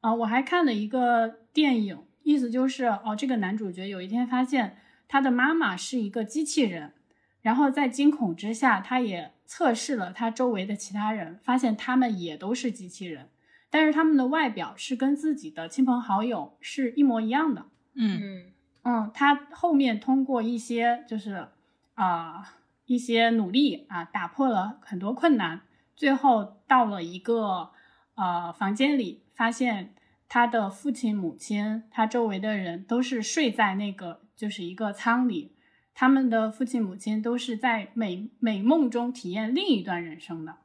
[0.02, 4.78] 啊、我还看了一个电影，意思就是哦，这个男主角有一天发现
[5.08, 6.94] 他的妈妈是一个机器人，
[7.42, 13.30] 然后在惊恐之下，他也测试了他周围的其他人，发现他们也都是机器人，
[13.70, 17.66] 但是他们的外表是跟自己的亲朋好友是一模一样的。
[17.94, 18.52] 嗯嗯
[18.84, 21.48] 嗯，他后面通过一些就是
[21.96, 25.62] 啊、一些努力啊，打破了很多困难，
[25.96, 27.72] 最后到了一个
[28.16, 29.94] 呃房间里，发现
[30.30, 35.54] 他的父亲、母亲，他周围的人都是睡在那个就是一个舱里，
[35.96, 40.58] 他们的父亲、母亲都是在美美梦中体验另一段人生的。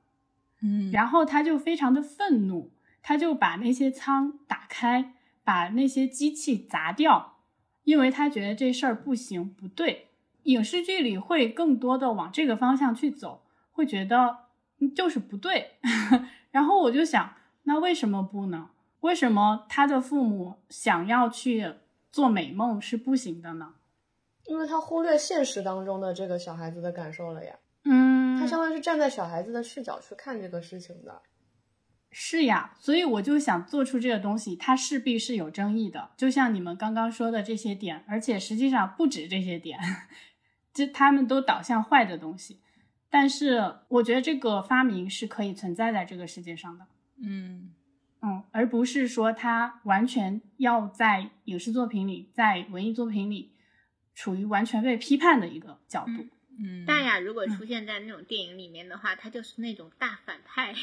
[0.61, 2.71] 嗯，然后他就非常的愤怒，
[3.03, 7.39] 他就把那些仓打开，把那些机器砸掉，
[7.85, 10.09] 因为他觉得这事儿不行不对。
[10.45, 13.43] 影视剧里会更多的往这个方向去走，
[13.73, 14.39] 会觉得
[14.79, 15.73] 嗯就是不对。
[16.51, 18.71] 然后我就想，那为什么不呢？
[19.01, 21.75] 为什么他的父母想要去
[22.11, 23.75] 做美梦是不行的呢？
[24.47, 27.55] 因为他忽略现实当中的这个小孩子的感受了呀。
[27.85, 31.23] 嗯，他相当于是站在小孩子的视角去看这个事情的。
[32.15, 39.79] 是呀，所以我就想做出这个东西，它势必是有争议的，就像你们刚刚说的这些点，而且实际上不止这些点，
[40.75, 42.61] 这他们都导向坏的东西。
[43.09, 46.87] 但是我觉得这个发明是可以存在在这个世界上的，
[47.23, 47.73] 嗯
[48.21, 53.53] 嗯，而不是说它完全要在影视作品里、在文艺作品里
[54.15, 56.27] 处于完全被批判的一个角度。
[56.63, 60.75] 嗯，大雅如果出现在那种电影里面的话，他就是那种大反派，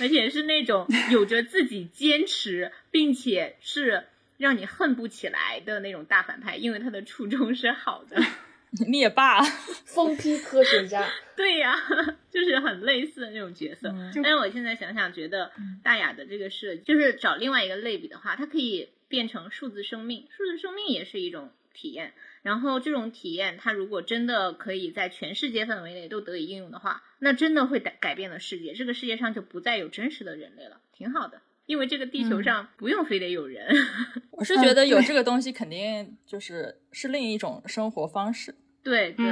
[0.00, 4.04] 而且是那种有着自己坚持，并且是
[4.38, 8.22] 让你恨不起来的那种大反派，因为他的初衷是好的。
[8.88, 9.40] 灭霸，
[9.86, 11.74] 疯批科学家， 对呀、
[12.30, 13.88] 就是很类似的那种角色。
[13.88, 15.50] 嗯但是我现在想想，觉得
[15.82, 22.12] 大雅的这个设计，就是找另外一个类比的话，它可以变成数字生命，数字生命也是一种体验。
[22.46, 28.72] 然后这种体验，它如果真的可以在全世界范围内都得以应用的话，那真的会改改变了世界。
[28.72, 31.42] 这个世界上就不再有真实的人类了，挺好的。
[31.66, 33.66] 因为这个地球上不用非得有人。
[34.30, 39.26] 我是觉得有这个东西肯定就是是另一种生活方式，对对，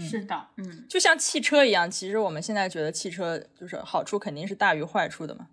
[0.00, 5.48] 是的，嗯就像汽车一样，其实我们现在觉得汽车就是好处肯定是大于坏处的嘛。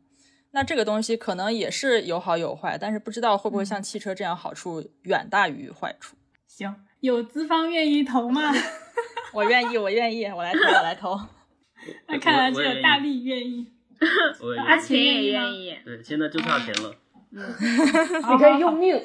[0.51, 6.16] 那这个东西可能也是有好有坏，但是不知道会不会像汽车这样好处远大于坏处。
[6.51, 8.51] 行，有资方愿意投吗？
[9.33, 11.17] 我愿意，我愿意，我来投，我来投。
[12.07, 13.71] 那看来只有大力愿意。
[14.41, 15.77] 我也阿愿意钱也愿愿意。
[15.85, 16.93] 对，现在就差钱了，
[17.31, 19.01] 你可以用命。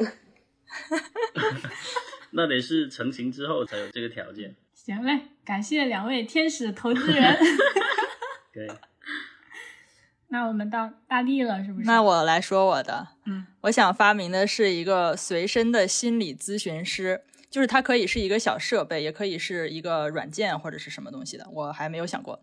[2.32, 4.56] 那得是成型之后才有这个条件。
[4.74, 7.38] 行嘞，感谢两位天使投资人。
[8.52, 8.68] 对，
[10.28, 11.86] 那我们到大力了，是不是？
[11.86, 17.22] 那我来说我的，嗯，我想发明的是一个随身的心理咨询师，
[17.56, 22.38] 就是它可以是一个小设备，也可以是一个软件或者是什么东西的，我还没有想过。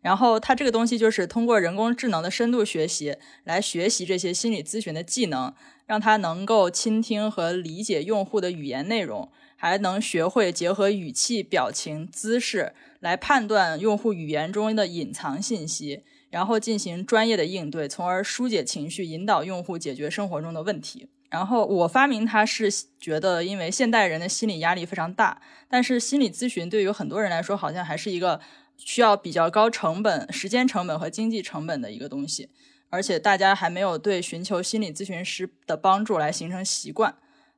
[0.00, 5.54] 然后它这个东西就是通过人工智能的深度学习来学习这些心理咨询的技能，
[5.86, 16.02] 让它能够倾听和理解用户的语言内容，还能学会结合语气、表情、姿势来判断用户语言中的隐藏信息。
[16.28, 21.06] 然后进行专业的应对，从而疏解情绪，引导用户解决生活中的问题。
[21.28, 28.40] 然后我发明它是觉得，因为现代人的心理压力非常大，但是心理咨询对于很多人来说，好像还是一个
[28.76, 32.50] 需要比较高成本、时间成本和经济成本的一个东西，
[32.90, 37.16] 而且大家还没有对寻求心理咨询师的帮助来形成习惯，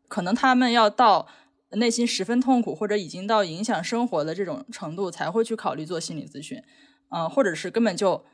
[0.08, 1.28] 可能他们要到
[1.72, 6.62] 内心十分痛苦或者已经到影响生活的这种程度，才会去考虑做心理咨询，
[7.10, 8.24] 嗯、或者是根本就。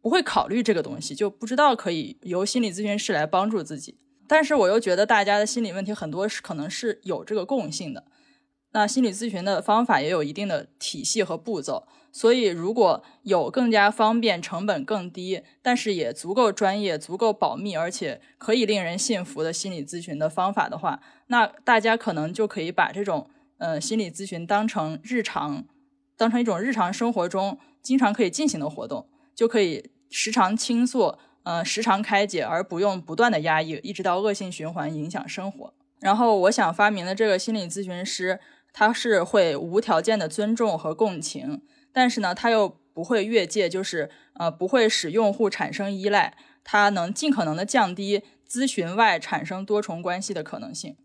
[0.00, 3.98] 不会考虑这个东西，就不知道可以由心理咨询师来帮助自己。
[4.28, 8.04] 但是我又觉得大家的心理问题很多是可能是有这个共性的。
[8.72, 25.64] 那心理咨询的方法也有一定的体系和步骤，所以如果有更加方便、成本更低，但是也足够专业、足够保密，而且可以令人信服的心理咨询的方法的话，那大家可能就可以把这种呃心理咨询当成日常，
[26.18, 29.08] 当成一种日常生活中经常可以进行的活动。
[29.34, 31.14] 就可以时常倾诉，
[31.48, 35.72] 呃，时常开解，而不用不断的压抑，一直到恶性循环影响生活。
[35.98, 38.38] 然后我想发明的这个心理咨询师，
[38.70, 50.98] 他是会无条件的尊重和共情，但是呢，他又不会越界，就是呃，不会使用户产生依赖，他能尽可能的降低咨询外产生多重关系的可能性。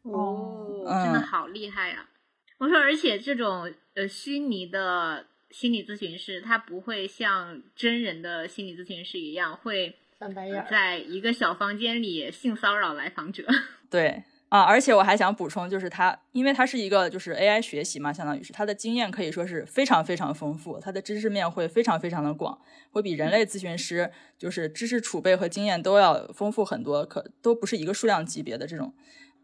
[0.00, 2.08] 哦，嗯真的好厉害呀、
[2.56, 10.66] 我说，而且这种呃虚拟的心理咨询师，他不会像真人的心理咨询师一样，会翻白眼。
[10.68, 13.46] 在一个小房间里性骚扰来访者。
[13.88, 22.58] 对啊，而且我还想补充，就是他，因为他是一个就是 AI 学习嘛，相当于是他的经验可以说是非常非常丰富，他的知识面会非常非常的广，
[22.90, 28.92] 会比人类咨询师就是知识储备和经验都要丰富很多，可都不是一个数量级别的这种。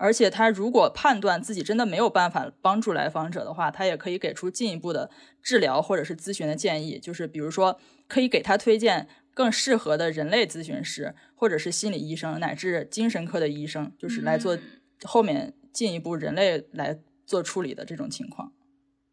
[0.03, 5.11] 而且他如果判断自己真的没有办法帮助来访者的话，他也可以给出进一步的
[5.43, 7.79] 治疗或者是咨询的建议，就是比如说
[8.09, 14.63] 可以给他推荐更适合的人类咨询师，或者是心理医生乃至精神科的医生，就是来做嗯
[15.03, 18.55] 后面进一步人类来做处理的这种情况。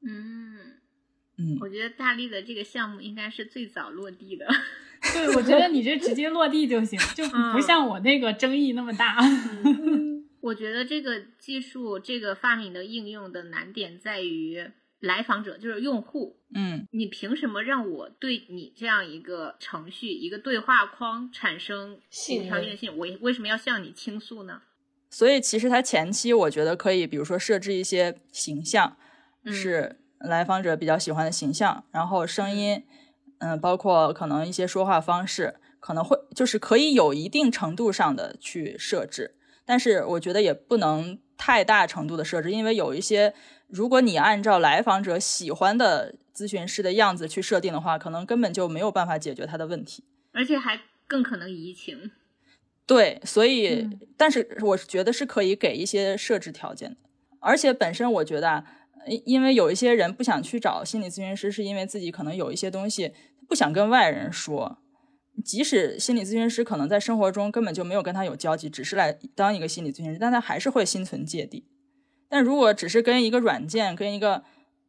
[0.08, 0.56] 嗯，
[1.38, 4.48] 嗯，我觉得大力的这个项目应该是最早落地的。
[5.14, 9.18] 对，我觉得你这直接落地就行，就嗯不像我那个争议那么大。
[10.48, 16.40] 我觉得这个技术、这个发明的应用的难点在于来访者，就是用户。
[16.56, 22.98] 嗯，你凭什么让我对你这样一个程序、一个对话框产生信无条件性？
[22.98, 24.62] 我为什么要向你倾诉呢？
[25.10, 28.98] 所以其实它前期我觉得可以，比如说设置一些形象，
[29.44, 32.84] 嗯是来访者比较喜欢的形象，然后声音，
[33.40, 39.37] 嗯、包括可能一些说话方式，可能会就是可以有一定程度上的去设置，
[39.68, 43.34] 但是我觉得也不能太大程度的设置，因为有一些，
[43.68, 50.06] 如果你按照来访者喜欢的咨询师的样子去设定的话，可能根本就没有办法解决他的问题。
[50.32, 52.12] 而且还更可能移情。
[52.86, 56.96] 对，所以，嗯但是我觉得是可以给一些设置条件的，
[57.42, 58.64] 而且本身我觉得啊，
[59.06, 63.14] 因因为有一些人不想去找心理咨询师，是因为自己可能有一些东西
[63.48, 64.78] 不想跟外人说，
[65.44, 71.66] 即使心理咨询师可能在生活中根本就没有跟他有交集，只是来当一个心理咨询师，但他还是会心存芥蒂。
[72.30, 74.44] 但如果只是跟一个软件、跟一个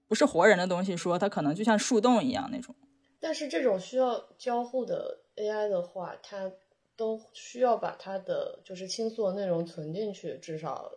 [0.07, 2.75] 不是活人的东西说，他可能就像树洞一样那种。
[3.21, 6.51] 但是这种需要交互的 AI 的话，它
[6.97, 10.93] 都需要把它的就是倾诉的内容存进去，至少。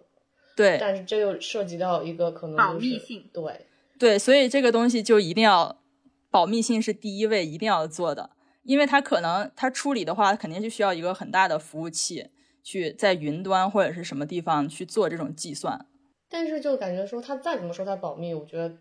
[0.55, 3.65] 对，但是这又涉及到一个可能、就是、保密性对，
[3.97, 5.81] 对，所以这个东西就一定要
[6.29, 8.31] 保密性是第一位，一定要做的，
[8.63, 12.27] 因为它可能它处理的话，肯定就需要一个很大的服务器
[12.63, 15.87] 去在云端或者是什么地方去做这种计算。
[16.29, 18.77] 但是就感觉说它再怎么说它保密，我觉得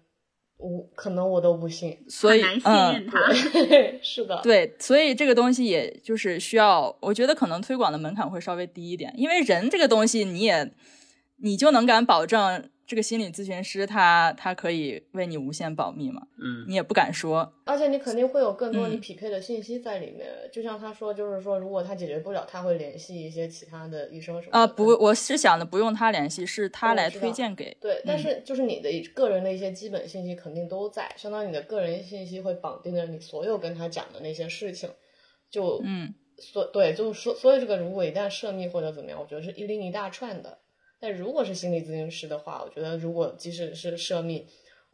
[0.58, 1.98] 我可能我都不信。
[2.08, 10.72] 所以，很难信嗯，是的，对，所以这个东西也就是需要，我觉得可能推广的门槛会稍微低一点，因为人这个东西你也
[11.38, 20.26] 你就能敢保证这个心理咨询师他他可以为你无限保密嘛，嗯，你也不敢说，而且你肯定会有更多你嗯匹配的信息在里面。
[20.52, 24.58] 就像他说，就是说，如果他解决不了，他会联系一些其他的医生什么的。
[24.58, 34.90] 啊、不，我是想的不用他联系，是他来推荐给，对，但嗯是就是你的个人的一些基本信息肯定都在，相当于你的个人信息会绑定着你所有跟他讲的那些事情，
[35.48, 40.58] 就嗯，所对，就是说，所以这个如果一旦涉密或者怎么样，我觉得是一拎一大串的。
[41.00, 44.46] 但如果是心理咨询师的话，我觉得如果即使是涉密，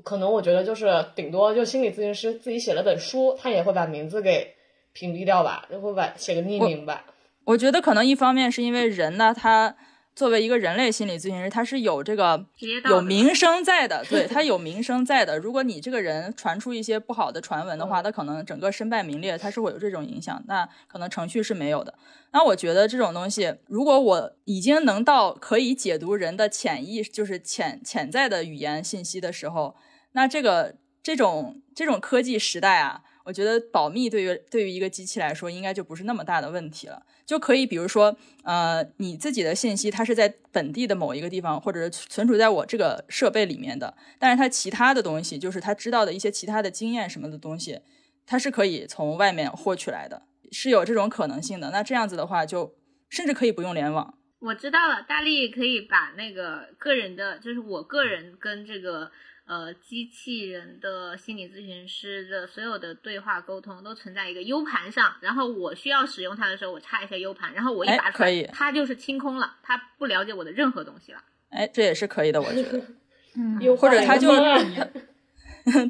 [0.05, 4.55] 可能我觉得就是顶多就心理咨询师自己写了本书，他也会把名字给
[4.93, 7.05] 屏蔽掉吧，就会把写个匿名吧。
[7.45, 9.77] 我觉得可能一方面是因为人呢，他
[10.17, 12.47] 作为一个人类心理咨询师，他是有这个
[12.89, 15.39] 有名声在的，对 他有名声在的。
[15.39, 20.43] 如果你这个人传出一些不好的传闻的话，嗯他可能整个身败名裂，他是会有这种影响。
[20.49, 21.95] 那可能程序是没有的。
[22.33, 29.77] 那我觉得这种东西，如果我已经能到可以解读人的潜意，就是潜潜在的语言信息的时候，
[30.13, 37.03] 那这个这种这种科技时代啊，我觉得保密对于对于一个机器来说，应该就不是那么大的问题了。
[37.27, 47.81] 就可以，比如说，呃，你自己的信息它是在本地的某一个地方，或者是存储在我这个设备里面的，但是它其他的东西，就是他知道的一些其他的经验什么的东西，
[48.25, 50.23] 它是可以从外面获取来的，
[50.53, 51.71] 是有这种可能性的。
[51.71, 52.77] 那这样子的话，就
[53.11, 54.15] 甚至可以不用联网。
[54.39, 59.11] 我知道了，大力可以把那个个人的，就是我个人跟这个
[59.47, 71.23] 呃机器人的心理咨询师的所有的对话沟通都存在一个 U 盘上，然后我需要使用它的时候，我插一下 U 盘，然后我一哎拔出来，可以它就是清空了，它不了解我的任何东西了。
[71.51, 72.83] 哎，这也是可以的，我觉得。
[73.39, 74.91] 嗯，或者他就换一个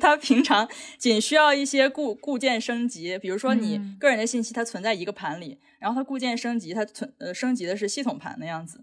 [0.01, 8.83] 他 平常仅需要一些固固件升级，比如说你嗯个人的信息它存在一个盘里，然后它固件升级，它存呃升级的是系统盘的样子。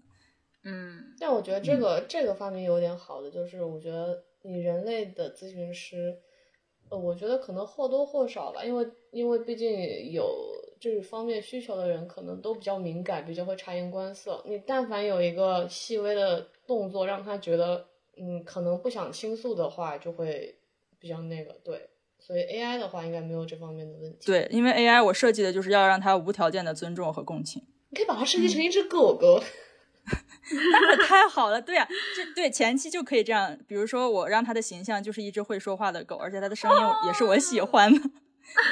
[0.64, 6.16] 嗯，但我觉得这个、这个发明有点好的，就是我觉得你人类的咨询师，
[6.90, 14.42] 呃，我觉得可能或多或少吧，因为因为毕竟有这方面需求的人，可能都比较敏感，比较会察言观色。
[14.46, 17.86] 你但凡有一个细微的动作，让他觉得
[18.18, 20.54] 嗯可能不想倾诉的话，就会
[20.98, 21.88] 比较那个对。
[22.18, 27.62] 所以 AI 的话，应该没有这方面的问题。，对，因为 AI 我设计的就是要让它无条件的尊重和共情。
[27.90, 29.38] 你可以把它设计成一只狗狗。
[30.72, 31.86] 那 可太好了，对呀、
[32.16, 38.00] 这对前期就可以这样，比如说我让它的形象就是一只会说话的狗，而且它的声音 也是我喜欢的，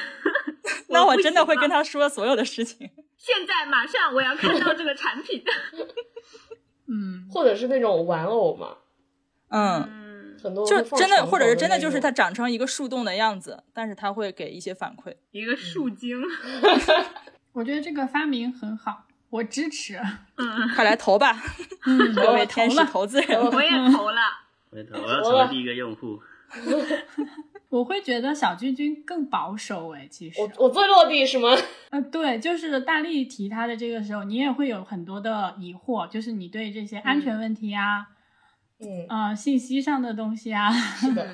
[0.89, 2.91] 那我真的会跟他说所有的事情。
[3.17, 5.43] 现在马上我要看到这个产品。
[6.89, 8.77] 嗯，或者是那种玩偶嘛，
[9.49, 15.15] 嗯，很多就真的，或者是真的就是它长成一个树洞的样子，但是它会给一些反馈。
[15.31, 16.21] 一个树精。
[17.53, 19.99] 我觉得这个发明很好，我支持。
[20.37, 21.43] 嗯， 快来投吧，
[21.87, 22.91] 嗯， 各位我天使投了。
[22.91, 23.41] 投资人。
[23.51, 24.21] 我也投了。
[24.71, 26.21] 我也投我要成为第一个用户。
[27.71, 31.49] 我会觉得小君君更保守哎，其实我我最落地是吗？
[31.89, 38.09] 呃，对，就是大力提他的这个时候，你也会有很多的疑惑，就是你对这些安全问题啊，
[38.81, 41.27] 嗯，呃，信息上的东西啊，是的，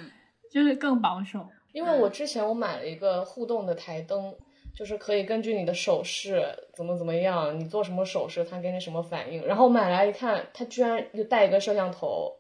[0.48, 1.48] 就是更保守。
[1.72, 4.32] 因为我之前我买了一个互动的台灯，
[4.78, 6.40] 就是可以根据你的手势
[6.72, 9.44] 怎么怎么样，你做什么手势，它给你什么反应。
[9.44, 12.36] 然后买来一看，它居然就带一个摄像头，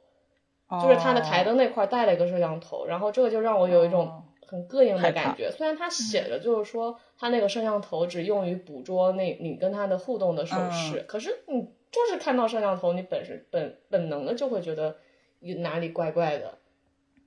[0.80, 5.50] 就是它的台灯那块带了一个摄像头，然后这个就让我有一种哦很膈应的感觉。
[5.50, 14.98] 虽然它写着就是说它那个摄像头只用于捕捉那你跟它的互动的手势，可是你就是看到摄像头，你本身本本能的就会觉得
[15.40, 16.58] 有哪里怪怪的。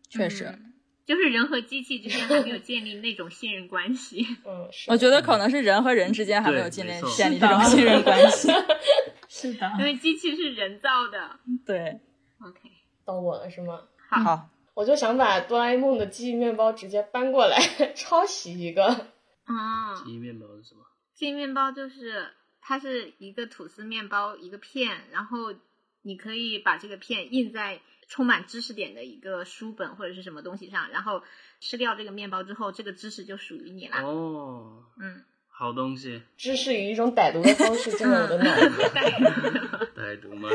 [0.07, 0.70] 确实，嗯
[1.05, 4.25] 就是人和机器之间还没有建立那种信任关系。
[4.45, 8.49] 嗯，是我觉得可能是人和人之间还没有建立建立这种信任关系。
[9.27, 11.39] 是的，因为机器是人造的。
[11.65, 11.99] 对
[12.41, 12.59] ，OK，
[13.05, 13.81] 到我了是吗？
[14.09, 17.57] 好，我就想把哆啦 A 梦的记忆面包直接搬过来
[17.95, 19.07] 抄袭一个。
[19.47, 20.81] 嗯，记忆面包是什么？
[21.13, 22.29] 记忆面包就是
[22.61, 25.53] 它是一个吐司面包一个片，然后
[26.01, 27.79] 你可以把这个片印在
[28.11, 31.23] 充满知识点的一个书本或者是什么东西上，然后
[31.61, 34.01] 吃掉这个面包之后，这个知识就属于你了。
[34.03, 38.69] 哦，嗯，好东西，知识以一种歹毒的方式进入我的脑子。
[39.95, 40.49] 歹毒吗？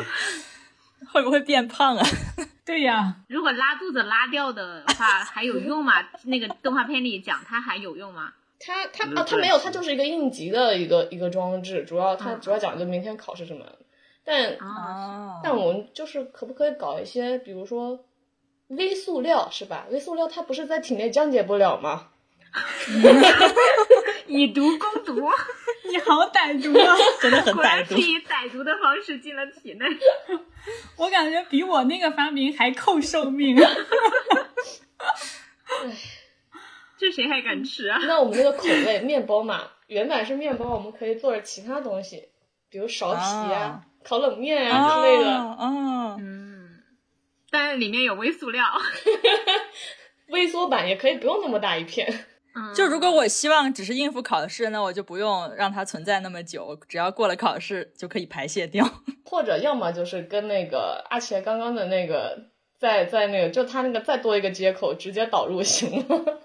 [1.10, 2.06] 会不会变胖啊？
[2.66, 5.94] 对呀，如果拉肚子拉掉的话还有用吗？
[6.24, 8.34] 那个动画片里讲它还有用吗？
[8.60, 13.64] 它它啊，它没有，它就是一个应急的一个一个装置，主要它嗯主要讲究明天考试什么。
[14.26, 14.58] 但
[15.42, 18.04] 但我们就是可不可以搞一些，比如说
[18.68, 19.86] 微塑料是吧？
[19.90, 22.08] 微塑料它不是在体内降解不了吗？
[24.26, 25.14] 以毒攻毒，
[25.88, 26.96] 你好歹毒啊！
[27.22, 27.94] 真的很果然歹毒。
[27.96, 29.86] 是以歹毒的方式进了体内。
[30.96, 33.56] 我感觉比我那个发明还扣寿命。
[36.98, 37.98] 这谁还敢吃啊？
[38.06, 42.30] 那我们那个口味面包嘛，原版是面包，我们可以做着其他东西，
[42.70, 45.30] 比如苕皮啊、烤冷面啊之类的。
[45.36, 46.82] 哦，嗯，
[47.50, 48.64] 但是里面有微塑料。
[50.30, 52.06] 微缩版也可以不用那么大一片。
[52.54, 58.88] 嗯就如果我希望只是应付考试，那我就不用让它存在那么久，只要过了考试就可以排泄掉。
[59.28, 62.46] 或者要么就是跟那个阿奇刚刚的那个，
[62.78, 66.40] 在在那个就他那个再多一个接口，直接导入行了，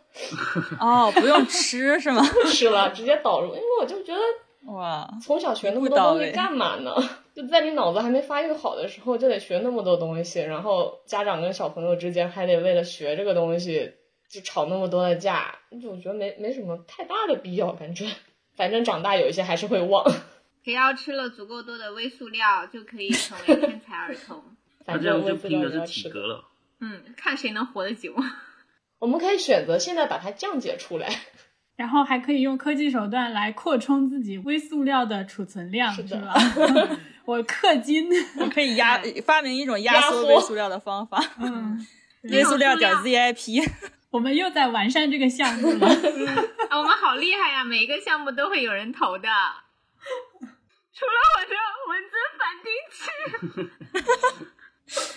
[0.79, 2.21] 哦，不用吃是吗？
[2.43, 3.47] 不吃了，直接导入。
[3.55, 4.19] 因为我就觉得
[4.73, 6.93] 哇，从小学那么多东西干嘛呢？
[7.41, 13.93] 就在你脑子还没发育好的时候，就得学那么多东西，然后家长跟小朋友之间还得为了学这个东西
[14.29, 18.05] 就吵那么多的架，就我觉得没没什么太大的必要，感觉。
[18.55, 20.05] 反正长大有一些还是会忘。
[20.63, 24.43] 只要吃了足够多的微塑料，就可以成为天才儿童。
[24.85, 26.09] 他反这样就正微塑料拼的是也要吃的。
[26.09, 26.45] 体格了。
[26.79, 28.13] 嗯，看谁能活得久。
[28.99, 31.09] 我们可以选择现在把它降解出来。
[31.75, 36.99] 然后还可以用科技手段来扩充自己微塑料的储存量，是的是吧？
[37.25, 38.09] 我氪金，
[38.39, 41.85] 我可以压发明一种压压缩缩微塑料的方法，嗯，
[42.23, 43.69] 微塑料点 ZIP。
[44.09, 45.87] 我们又在完善这个项目了。
[46.69, 47.63] 啊，我们好厉害呀！
[47.63, 49.29] 每一个项目都会有人投的，
[50.93, 51.55] 除了我的
[51.87, 53.01] 文字反丁器。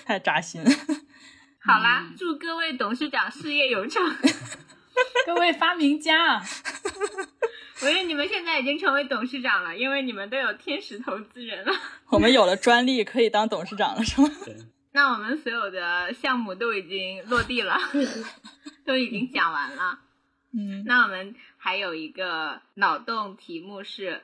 [0.05, 0.71] 太扎心了。
[1.61, 4.01] 好啦，祝各位董事长事业有成。
[5.27, 6.41] 各位发明家，
[7.83, 11.73] 我觉得你们现在已经成为董事长了，因为你们都有天使投资人了。
[12.09, 14.29] 我们有了专利，可以当董事长了，是吗？
[14.45, 14.57] 对，
[14.93, 17.79] 那我们所有的项目都已经落地了，
[18.87, 20.01] 都已经讲完了。
[20.53, 24.23] 嗯，那我们还有一个脑洞题目是：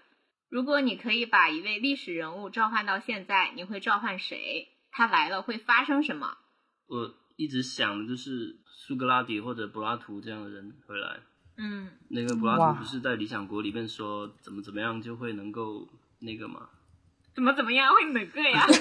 [0.48, 4.68] 如果你可以把一位历史人物召唤到现在，你会召唤谁？
[4.92, 6.38] 他来了会发生什么？
[6.86, 11.20] 我一直想的就是苏格拉底或者柏拉图这样的人回来。
[11.58, 15.86] 嗯，那个柏拉图不是在《理想国》里面说怎么怎么样就会能够
[16.20, 16.70] 那个吗？
[17.34, 18.66] 怎么怎么样会哪个呀？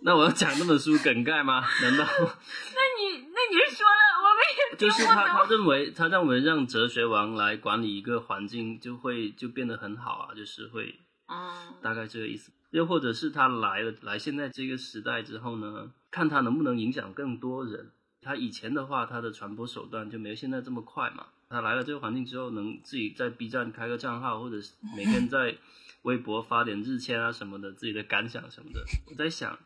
[0.00, 1.62] 那我要讲那本书梗概吗？
[1.82, 4.40] 难道 那你那你说了，我们
[4.72, 12.50] 也就是他他认为他认为让哲学王来管理一个环境就会就变得很好啊，就是会嗯大概这个意思。
[12.70, 17.92] 又或者是他来了来现在这个时代之后呢，看他能不能影响更多人。
[18.20, 21.28] 他以前的话，他的传播手段就没有现在这么快嘛。
[21.48, 25.56] 他来了这个环境之后，能自己在 B 站开个账号，或者是每天在
[26.02, 28.84] 微博发点日签啊什么的，自己的感想什么的。
[29.06, 29.58] 我在想，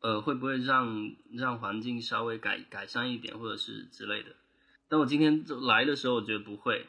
[0.00, 4.36] 呃，会不会让让环境稍微改改善一点，或者是之类的？
[4.88, 6.86] 但我今天来的时候，我觉得不会，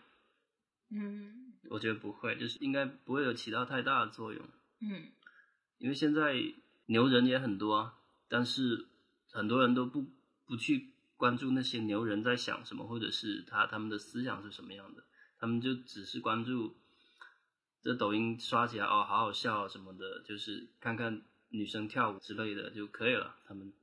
[0.92, 4.44] 嗯我觉得不会，就是应该不会有起到太大的作用。
[4.82, 5.04] 嗯
[5.78, 6.36] 因为现在
[6.88, 7.97] 牛人也很多啊，
[8.30, 8.88] 但是
[9.32, 10.06] 很多人都不
[10.46, 15.04] 不去关注那些牛人在想什么，或者是他他们的思想是什么样的，
[15.40, 16.78] 他们就只是关注
[17.82, 23.36] 这抖音刷起来哦，好好笑啊什么的，就是看看女生跳舞之类的就可以了。
[23.48, 23.74] 他们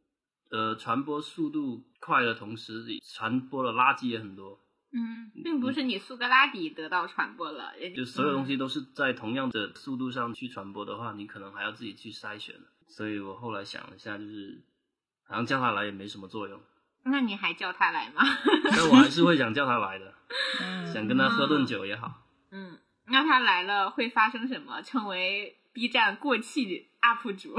[0.50, 4.60] 呃传播速度快的同时，传播的垃圾也很多，
[4.92, 12.54] 嗯，并不是你苏格拉底得到传播了，人就所有东西都是在同样的速度上去传播的话，你可能还要自己去筛选。
[12.96, 14.62] 所以我后来想了一下，就是
[15.26, 16.60] 好像叫他来也没什么作用，
[17.02, 18.22] 那你还叫他来吗？
[18.70, 20.14] 但我还是会想叫他来的，
[20.62, 22.22] 嗯想跟他喝顿酒也好。
[22.52, 24.80] 嗯，那他来了会发生什么？
[24.82, 27.56] 成为 B 站过气 UP 主？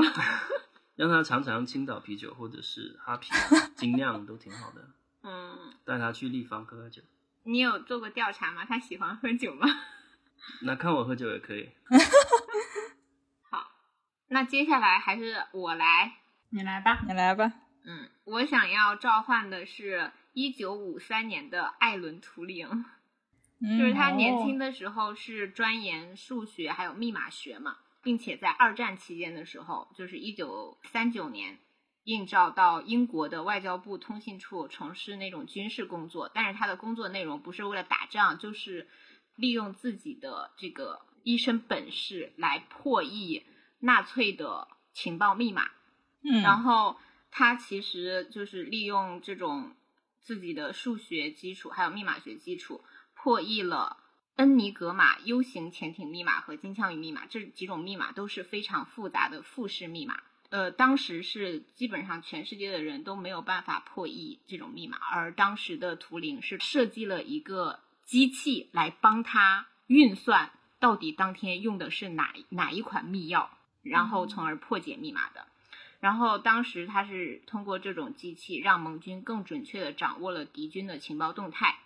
[0.95, 3.29] 让他尝尝青岛啤酒或者是哈啤
[3.75, 4.87] 精酿都挺好的，
[5.23, 7.01] 嗯，带他去立方喝喝酒。
[7.43, 8.63] 你有做过调查吗？
[8.65, 9.67] 他喜欢喝酒吗？
[10.61, 11.69] 那看我喝酒也可以。
[14.35, 16.17] 好，那接下来还是我来。
[16.49, 16.99] 你来吧。
[17.07, 17.53] 你来吧。
[17.85, 22.83] 嗯，我想要召唤的是一九五三年的艾伦·图灵，
[23.61, 31.57] 嗯就是他年轻的时候是专研数学还有密码学嘛，并且在二战期间的时候，就是一九三九年
[32.03, 38.89] 应召到英国的外交部通信处从事那种军事工作，但是他的工作内容不是为了打仗，就是
[39.37, 43.45] 利用自己的这个一身本事来破译
[43.85, 45.69] 纳粹的情报密码。
[46.21, 46.97] 嗯，然后
[47.29, 49.75] 他其实就是利用这种
[50.21, 52.83] 自己的数学基础还有密码学基础，
[53.13, 53.97] 破译了
[54.37, 60.19] 恩尼格玛 U 型潜艇密码和金枪鱼密码这几种密码都是非常复杂的复式密码。
[60.49, 73.49] 呃，当时是基本上全世界的人都没有办法破译这种密码，而当时的图灵是设计了一个机器来帮他运算到底当天用的是哪哪一款密钥，
[73.85, 75.47] 然后从而破解密码的。
[76.01, 81.79] 然后当时他是通过这种机器让盟军更准确地掌握了敌军的情报动态。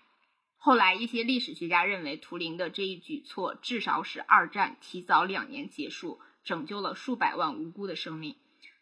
[0.57, 8.35] 后来一些历史学家认为，图灵的这一举措至少使二战提早两年结束，拯救了数百万无辜的生命。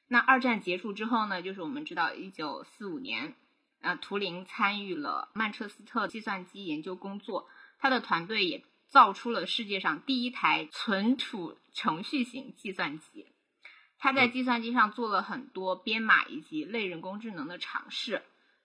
[0.07, 1.41] 那二战结束之后呢？
[1.41, 3.35] 就是我们知道，一九四五年，
[3.81, 7.47] 呃，图灵参与了曼彻斯特计算机研究工作，
[7.77, 13.27] 他的团队也造出了世界上第一台存储程序型计算机。
[13.99, 18.21] 他在计算机上做了很多编码以及类人工智能的尝试，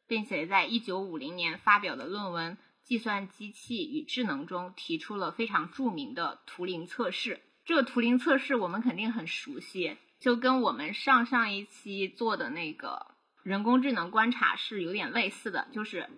[0.07, 7.41] 并且在一九五零年发表的论文《计算机器与智能》中提出了非常著名的图灵测试。
[7.65, 13.07] 这个图灵测试我们肯定很熟悉，就跟我们上上一期做的那个
[13.43, 16.11] 人工智能观察是有点类似的，就是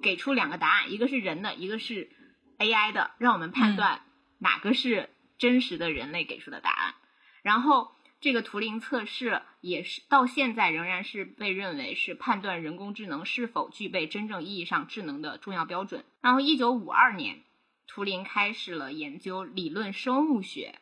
[0.00, 2.10] 给出两个答案，一个是人的，一个是
[2.62, 4.02] AI 的，让我们判断
[4.38, 6.94] 哪个是真实的人类给出的答案，
[7.42, 7.92] 然后。
[8.22, 16.04] 这个图灵测试也是到现在仍然是被认为是判断人工智能是否具备真正意义上智能的重要标准。
[16.20, 17.42] 然后，一九五二年，
[17.88, 20.78] 图灵开始了研究理论生物学，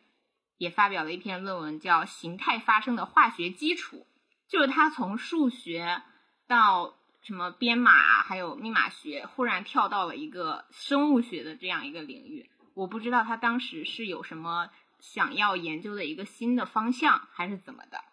[0.59, 4.07] 也发表了一篇论文，叫《形态发生的化学基础》。
[4.53, 6.03] 就是他从数学
[6.47, 7.91] 到什么编码
[8.23, 12.51] 还有密码学，忽然跳到了一个生物学的这样一个领域。
[12.75, 14.71] 我不知道他当时是有什么。
[15.03, 18.05] 想要研究的一个新的方向还是怎么的，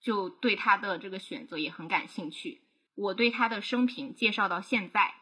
[0.00, 2.62] 就对他的这个选择也很感兴趣。
[2.94, 5.16] 我对他的生平介绍到现在，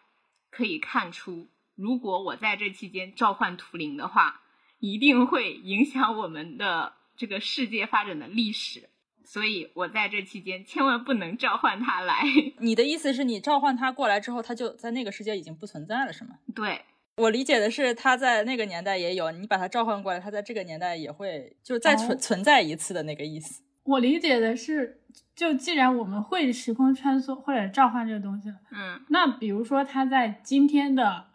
[0.53, 4.43] 可以看出，如果我在这期间召唤图灵的话，
[4.78, 8.89] 一定会影响我们的这个世界发展的历史。
[9.31, 12.14] 所以我在这期间千万不能召唤他来。
[12.61, 16.31] 你的意思是你召唤他过来之后，他就在那个世界已经不存在了，是吗？
[16.55, 16.81] 对。
[17.16, 23.62] 我理解的是，他在那个年代也有，你把他召唤过来，他在这个年代也会就再存存在一次的那个意思。
[23.83, 25.03] 我理解的是，
[25.35, 31.26] 就既然我们会时空穿梭或者召唤这个东西，嗯，那比如说他在今天的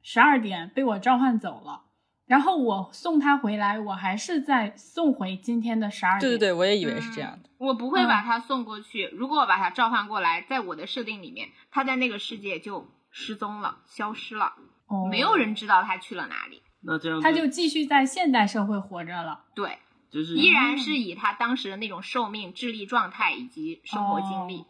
[0.00, 1.82] 十二点被我召唤走了，
[2.26, 6.20] 然后我送他回来，我还是在送回今天的十二点。
[6.20, 7.50] 对对对，我也以为是这样的。
[7.58, 14.54] 我不会把他送过去，如果我把他召唤过来，在我的设定里面，他在那个世界就失踪了，消失了。
[14.86, 19.44] 哦没有人知道他去了哪里，那这样他就继续在现代社会活着了。
[19.54, 19.78] 对，
[20.10, 24.64] 就是依然是以他当时的那种寿命、智力状态以及生活经历，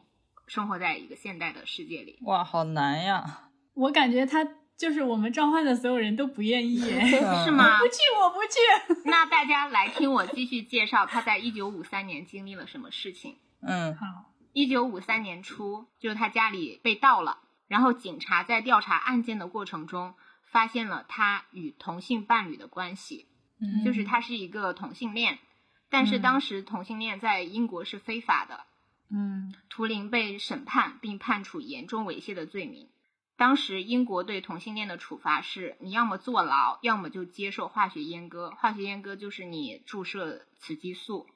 [0.46, 2.18] 生活在一个现代的世界里。
[2.22, 3.50] 哇，好难呀！
[3.74, 4.46] 我感觉他
[4.84, 6.76] 就是我们召唤的所有人都不愿意，
[7.42, 7.78] 是吗？
[7.78, 9.08] 不去，我不去。
[9.08, 13.38] 那大家来听我继续介绍他在一九五三年经历了什么事情。
[13.62, 14.04] 嗯，好。
[14.52, 17.38] 一九五三年初，就是他家里被盗了。
[17.66, 20.12] 然后警察在调查案件的过程中，
[20.44, 23.26] 发现了他与同性伴侣的关系，
[23.58, 25.38] 嗯，就是他是一个同性恋，
[25.88, 28.60] 但是当时同性恋在英国是非法的，
[29.10, 32.90] 嗯，图灵被审判并判处严重猥亵的罪名。
[33.36, 38.52] 当时英国对同性恋的处罚是，你要么坐牢，要么就接受化学阉割。
[38.52, 41.26] 化学阉割就是你注射雌激素，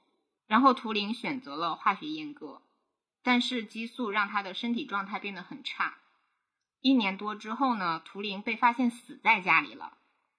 [0.46, 2.62] 然后图灵选择了化学阉割，
[3.24, 5.99] 但是激素让他的身体状态变得很差。
[6.80, 9.99] 一年多之后呢，图灵被发现死在家里了，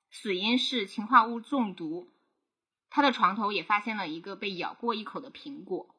[0.09, 2.09] 死因是氰化物中毒。
[2.89, 5.93] 他的床头也发现了一个被咬过一口的苹果。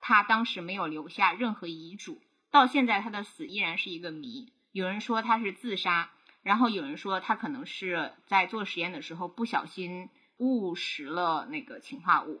[0.00, 2.20] 他当时没有留下任何遗嘱，
[2.50, 4.52] 到现在他的死依然是一个谜。
[4.72, 6.10] 有人说他是自杀，
[6.42, 12.40] 然后有人说他可能是在做实验的时候不小心误食了那个氰化物。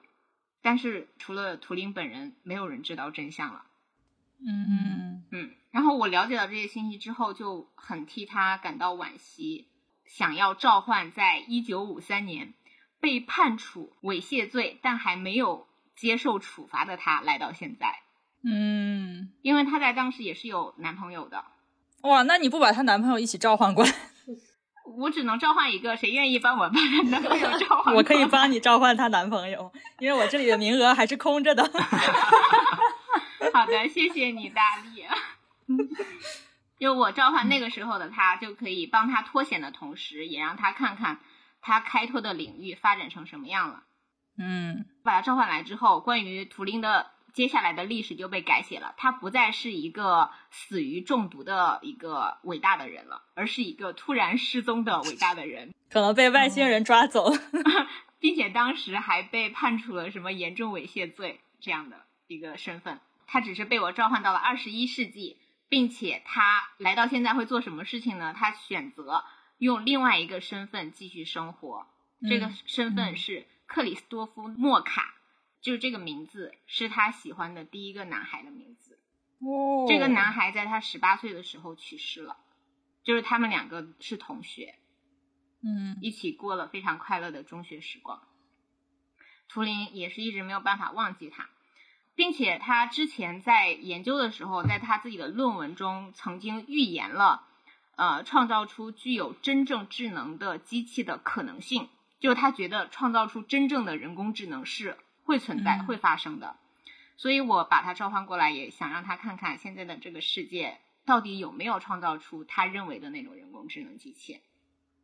[0.62, 3.64] 但是除了图灵本人，没有人知道真相了。
[4.38, 5.50] 嗯嗯嗯。
[5.70, 9.68] 然后我了解到这些信息之后，就很替他感到惋惜，
[10.04, 12.54] 想要召唤在一九五三年
[13.00, 15.66] 被判处猥亵罪但还没有
[15.96, 18.00] 接受处罚的他来到现在。
[18.42, 21.44] 嗯，因为他在当时也是有男朋友的。
[22.02, 23.92] 哇，那你不把她男朋友一起召唤过来？
[24.98, 27.94] 我只能召唤一个，谁愿意帮我把她男朋友召唤？
[27.96, 31.62] 我可以帮你召唤她男朋友，因为我这里的名额还是空着的。
[33.52, 35.04] 好的，谢谢你，大力。
[36.78, 41.18] 就我召唤那个时候的他，就可以帮他脱险的同时，也让他看看
[41.60, 43.82] 他开拓的领域发展成什么样了。
[44.38, 48.94] 嗯，把他召唤来之后，关于图灵的接下来的历史就被改写了。
[48.96, 57.32] 他不再是一个死于中毒的一个伟大的人了，而是一个突然失踪的伟大的人， 可能被外星人抓走，
[58.20, 61.96] 并且当时还被判处了什么严重猥亵罪这样的。
[62.26, 65.36] 一个身份，他只是被我召唤到了二十一世纪，
[65.68, 68.32] 并且他来到现在会做什么事情呢？
[68.38, 69.24] 他选择
[69.58, 71.88] 用另外一个身份继续生活，
[72.28, 75.14] 这个身份是克里斯多夫·莫卡，
[75.60, 78.98] 就是这个名字是他喜欢的第一个男孩的名字。
[79.40, 82.36] 哦这个男孩在他十八岁的时候去世了，
[83.02, 84.74] 就是他们两个是同学，
[85.62, 88.22] 嗯一起过了非常快乐的中学时光。
[89.48, 91.48] 图灵也是一直没有办法忘记他，
[92.14, 97.42] 并且他之前在研究的时候，在他自己的论文中曾经预言了，
[97.96, 101.88] 呃，创造出具有真正智能的机器的可能性，
[102.20, 106.56] 就是他觉得创造出真正的人工智能是会存在、嗯会发生的。
[107.16, 114.40] 所以我把他召唤过来，也想让他看看现在的这个世界到底有没有创造出他认为的那种人工智能机器。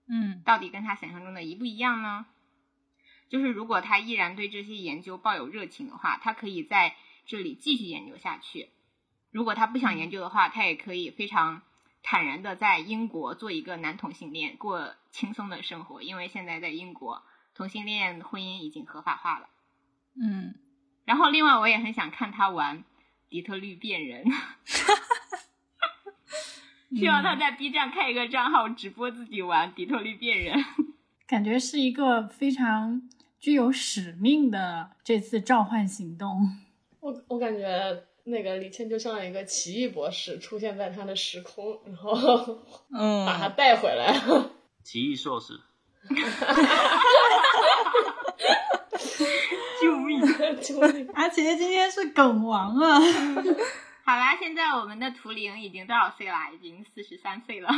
[0.09, 2.27] 嗯到底跟他想象中的一不一样呢？
[3.29, 6.95] 就是如果他依然对这些研究抱有热情的话，他可以在
[7.27, 8.69] 这里继续研究下去；
[9.33, 11.63] 如果他不想研究的话，他也可以非常
[12.05, 19.49] 坦然的在英国做一个男同性恋，过轻松的生活，因为现在在英国同性恋婚姻已经合法化了。
[20.21, 20.55] 嗯，
[21.05, 22.83] 然后另外我也很想看他玩
[23.29, 24.25] 底特律变人，
[26.97, 30.65] 希望他在 B 站开一个账号直播自己玩底特律变人。
[31.27, 33.03] 感觉是一个非常
[33.41, 36.49] 具有使命的这次召唤行动。
[37.01, 42.15] 我我感觉那个李倩就像一个奇异博士出现在他的时空，然后
[42.93, 44.15] 嗯把他带回来。
[44.85, 45.61] 奇异硕士，
[49.83, 50.21] 救命！
[50.63, 51.09] 救命！
[51.15, 52.99] 而且今天是梗王啊！
[54.05, 56.51] 好啦，现在我们的图灵已经多少岁啦？
[56.51, 57.69] 已经四十三岁了。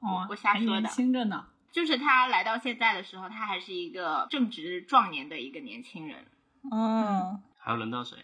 [0.00, 1.46] 哦，我瞎还年说的轻着呢。
[1.72, 6.26] 就是他来到现在的时候，他还是一个正值壮年的一个年轻人。
[6.70, 8.16] 嗯还要轮到谁？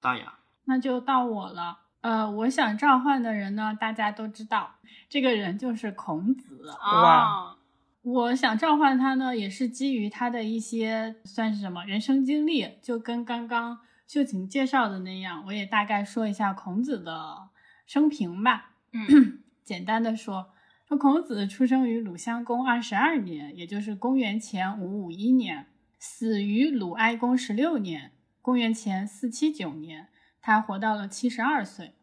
[0.00, 0.34] 大雅。
[0.64, 1.78] 那就到我了。
[2.00, 4.74] 呃，我想召唤的人呢，大家都知道，
[5.08, 6.68] 这个人就是孔子。
[6.82, 7.56] 哦，
[8.04, 17.48] 我想召唤他呢，也是基于他的一些算是什么人生经历，就跟刚刚秀琴介绍的那样，我也大概说一下孔子的
[17.86, 18.72] 生平吧。
[18.92, 20.50] 嗯 简单的说，
[20.86, 30.08] 说孔子出生于鲁襄公二十二年，也就是公元前五五一年，死于鲁哀公十六年，公元前四七九年。
[30.42, 31.94] 他活到了七十二岁，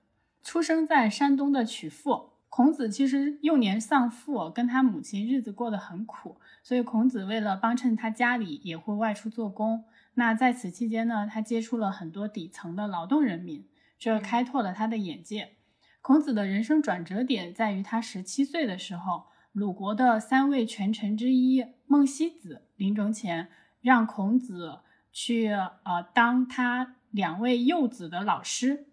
[0.44, 2.31] 出生在山东的曲阜。
[2.52, 9.86] 孔子其实幼年丧父，跟他母亲日子过得很苦，所以孔子为了帮衬他家里，也会外出做工。
[10.16, 13.66] 那在此期间呢，他接触了很多底层的劳动人民，
[13.98, 15.54] 这开拓了他的眼界。
[16.02, 23.48] 孔子的人生转折点在于他十七岁的时候，鲁国的三位权臣之一孟西子临终前
[23.80, 24.80] 让孔子
[25.14, 28.88] 去呃当他两位幼子的老师，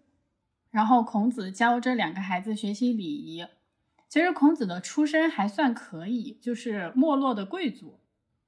[0.71, 3.45] 然后孔子教这两个孩子学习礼仪。
[4.07, 7.99] 其实孔子的出身还算可以，就是没落的贵族。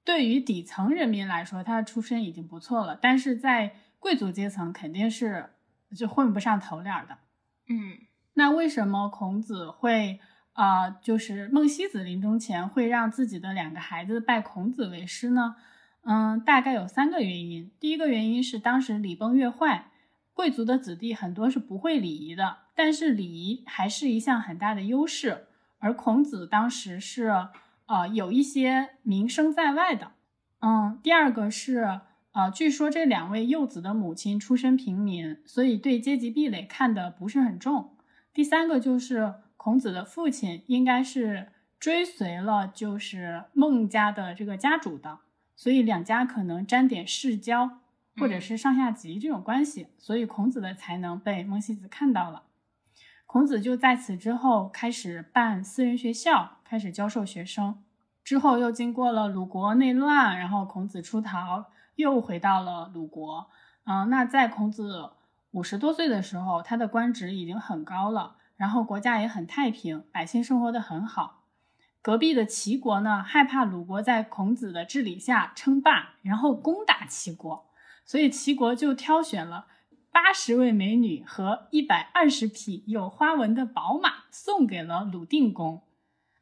[0.04, 5.52] 对于底层人民来说，他的出身已经不错了，但是在贵族阶层肯定是
[5.96, 7.20] 就混不上头脸的。
[7.68, 8.00] 嗯
[8.34, 10.20] 那为什么孔子会
[10.54, 15.56] 啊、呃就是孟西子临终前会让自己的两个孩子拜孔子为师呢？
[16.04, 17.70] 嗯，大概有三个原因。
[17.80, 19.91] 第一个原因是当时礼崩乐坏，
[20.34, 25.48] 贵族的子弟很多是不会礼仪的，但是礼仪还是一项很大的优势。
[25.80, 27.48] 而孔子当时是
[27.88, 30.12] 呃有一些名声在外的。
[30.60, 32.02] 嗯，第二个是
[32.34, 37.98] 呃，据说这两位幼子的母亲出身平民，所以对阶级壁垒看得不是很重。
[38.32, 45.20] 第三个就是孔子的父亲应该是追随了就是孟家的这个家主的，
[45.56, 47.81] 所以两家可能沾点世交
[48.18, 52.44] 或者是上下级这种关系，所以孔子的才能被孟西子看到了。
[53.26, 57.82] 孔子就在此之后开始办私人学校，开始教授学生。
[58.24, 61.66] 之后又经过了鲁国内乱，然后孔子出逃，
[61.96, 63.50] 又回到了鲁国。
[63.86, 65.12] 嗯、那在孔子
[65.52, 71.44] 五十多岁的时候，他的官职已经很高了，然后国家也很太平，百姓生活的很好。
[72.02, 77.66] 隔壁的齐国呢，害怕鲁国在孔子的治理下称霸，然后攻打齐国，
[78.12, 79.68] 所以齐国就挑选了
[80.12, 85.82] 八十位美女和一百二十匹有花纹的宝马，送给了鲁定公。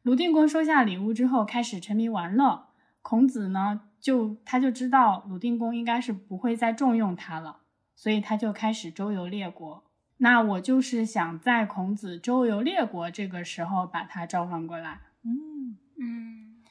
[0.02, 2.66] 鲁定公收下礼物之后，开始沉迷玩乐。
[3.02, 7.58] 孔子呢，就他就知道鲁定公应该是不会再重用他了，
[7.94, 9.84] 所以他就开始周游列国。
[10.16, 15.02] 那我就是想在孔子周游列国这个时候把他召唤过来。
[15.22, 16.64] 嗯嗯，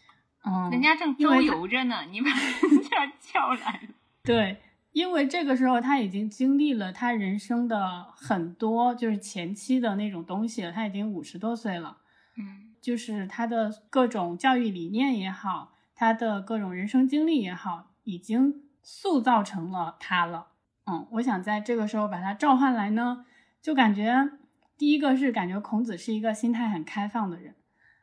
[0.44, 3.94] 嗯，人家正周游着呢，你把人家叫来了。
[4.22, 4.58] 对，
[4.92, 10.72] 因为这个时候他已经经历了他人生的很多，就是前期的那种东西了。
[10.72, 11.98] 他已经五十多岁了，
[12.38, 20.48] 嗯，就是他的各种教育理念也好，他的各种人生经历也好，已经塑造成了他了。
[20.86, 23.26] 嗯，我想在这个时候把他召唤来呢，
[23.62, 24.32] 就感觉
[24.76, 27.54] 第一个是感觉孔子是一个心态很开放的人，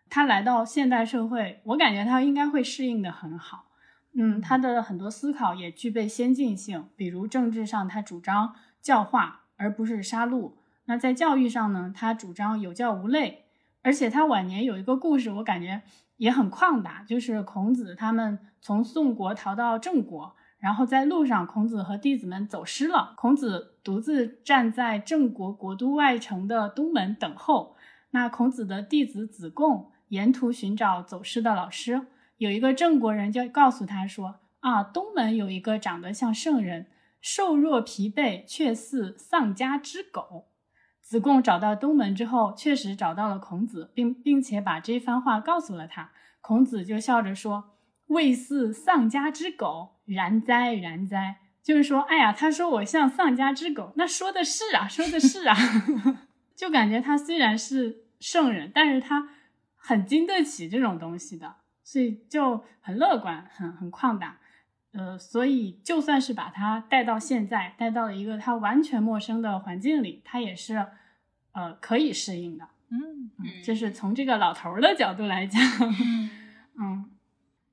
[0.09, 3.66] 他来到现代社会，我感觉他应该会适应的很好。
[4.19, 10.53] 嗯，他的很多思考也具备先进性，比如政治上他主张教化而不是杀戮，
[10.87, 13.45] 那在教育上呢，他主张有教无类，
[13.83, 15.83] 而且他晚年有一个故事，我感觉
[16.17, 27.77] 也很旷达，就是孔子他们从宋国逃到郑国，然后在路上，孔子和弟子们走失了，孔子独自站在郑国国都外城的东门等候，
[28.13, 32.07] 那孔子的弟子子贡沿途寻找走失的老师。
[32.39, 36.87] 有一个郑国人就告诉他说：“啊，东门有一个长得像圣人，
[37.21, 40.49] 瘦弱疲惫，却似丧家之狗。”
[41.01, 46.11] 子贡找到东门之后，确实找到了孔子，并并且把这番话告诉了他。
[46.41, 47.77] 孔子就笑着说
[48.09, 55.57] ：“未似丧家之狗，然哉，然哉。”就是说，哎呀，他说我像丧家之狗，那说的是啊，说的是啊，
[56.55, 59.31] 就感觉他虽然是圣人，但是他
[59.75, 61.57] 很经得起这种东西的。
[61.87, 64.41] 所以就很乐观，很很旷达，
[64.91, 70.85] 呃，所以就算是把他带到现在，带到了一个他完全陌生的环境里，他也是，
[71.53, 72.67] 呃，可以适应的。
[72.91, 73.31] 嗯
[73.63, 75.63] 就，是从这个老头儿的角度来讲。
[76.77, 77.09] 嗯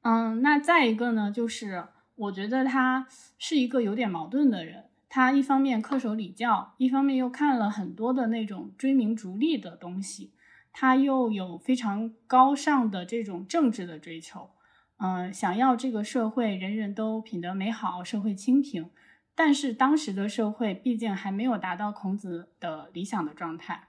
[0.04, 1.84] 嗯，那再一个呢，就是
[2.14, 3.08] 我觉得他
[3.40, 10.34] 是一个有点矛盾的人，他一方面恪守礼教，一方面又看了很多的那种追名逐利的东西。
[10.74, 14.50] 他又有非常高尚的这种政治的追求，
[14.98, 18.90] 嗯，想要这个社会人人都品德美好，社会清平。
[19.36, 23.88] 但是当时的社会毕竟还没有达到孔子的理想的状态。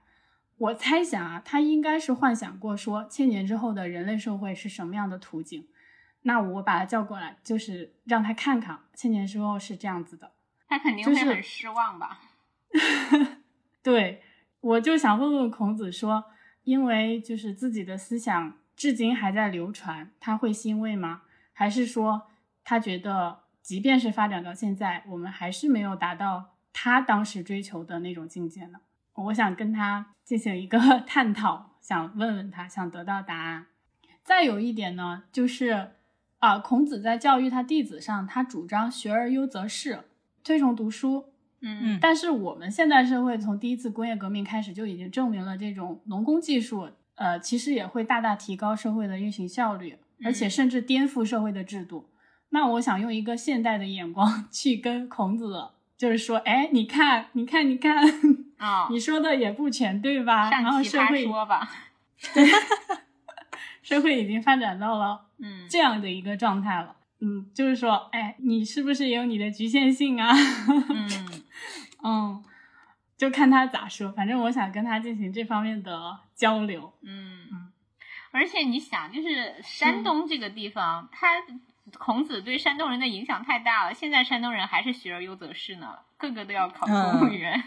[0.57, 5.67] 我猜想啊，他应该是幻想过说千年之后的人类社会是什么样的图景。
[6.21, 10.31] 那我把他叫过来，就是让他看看千年之后是这样子的。
[10.67, 12.21] 他肯定会很失望吧？
[13.81, 14.21] 对，
[14.61, 16.25] 我就想问问孔子说。
[16.65, 21.21] 因为就是自己的思想至今还在流传，他会欣慰吗？
[21.53, 22.23] 还是说
[22.63, 28.79] 他觉得，即便是发展到现在，我们还是没有达到他当时追求的那种境界呢？
[29.13, 30.77] 我想跟他进行一个
[31.07, 33.67] 探讨，想问问他，想得到答案。
[34.23, 35.91] 再有一点呢，就是
[36.39, 39.99] 啊，孔子在教育他弟子上，他主张学而优则仕，
[40.43, 41.31] 推崇读书。
[41.61, 52.09] 嗯，但是我们现代社会从第一次工业革命开始就已经证明了，这种农工技术，呃，其实也会大大提高社会的运行效率，而且甚至颠覆社会的制度。
[52.49, 58.05] 那我想用一个现代的眼光 去跟孔子，就是说，哎，你看，你看，你看，
[58.57, 60.49] 啊，你说的也不全对吧？
[60.51, 61.67] 然后社会说吧，
[63.81, 66.95] 社会已经发展到了嗯这样的一个状态了。
[67.21, 70.31] 嗯，就是说，哎，你是不是也有你的局限性啊？
[70.89, 71.09] 嗯
[72.05, 72.43] 嗯，
[73.17, 74.11] 就看他咋说。
[74.11, 76.93] 反正我想跟他进行这方面的交流。
[77.01, 77.73] 嗯嗯，
[78.31, 81.27] 而且你想，就是山东这个地方，他
[81.97, 83.93] 孔子对山东人的影响太大了。
[83.93, 87.63] 现在山东人还是学而优则仕呢，个个都要考公务员。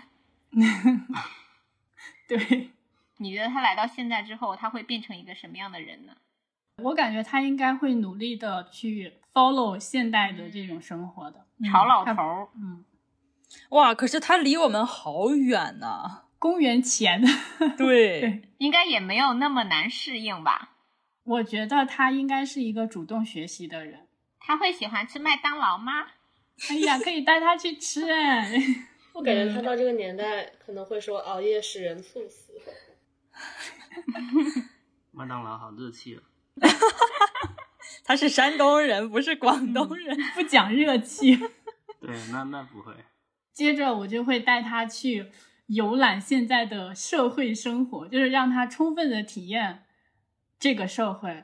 [2.28, 2.70] 对，
[3.16, 6.12] 你觉得他来到现在之后，他会变成一个什么样的人呢？
[6.82, 12.48] 我感觉他应该会努力的去 follow 现代的这种生活的潮老头儿。
[12.55, 12.85] 嗯，
[13.70, 16.25] 哇，可是他离我们好远呐！
[16.39, 17.20] 公元前，
[17.77, 20.77] 对 对，应该也没有那么难适应吧？
[21.25, 24.07] 我觉得他应该是一个主动学习的人。
[24.39, 26.07] 他会喜欢吃麦当劳吗？
[26.70, 28.51] 哎呀，可以带他去吃哎！
[29.15, 32.53] 我感觉他到这个年代可能会说熬夜使人猝死。
[35.11, 36.23] 麦当劳好热气啊！
[38.05, 41.37] 他是山东人，不是广东人，不讲热气。
[42.01, 42.93] 对，那那不会。
[43.59, 45.32] 接着我就会带他去
[45.66, 49.82] 游览现在的社会生活，就是让他充分的体验
[50.60, 51.43] 这个社会，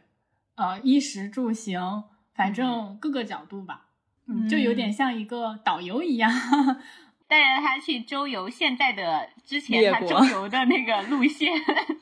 [0.54, 3.86] 呃，衣食住行，反正各个角度吧，
[4.28, 6.30] 嗯，就有点像一个导游一样，
[7.26, 11.50] 带着他去周游现在的之前他周游的那个路线。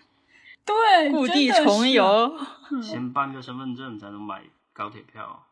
[0.67, 2.39] 对，故地重游，
[2.83, 4.43] 先办个身份证才能买
[4.75, 5.47] 高铁票。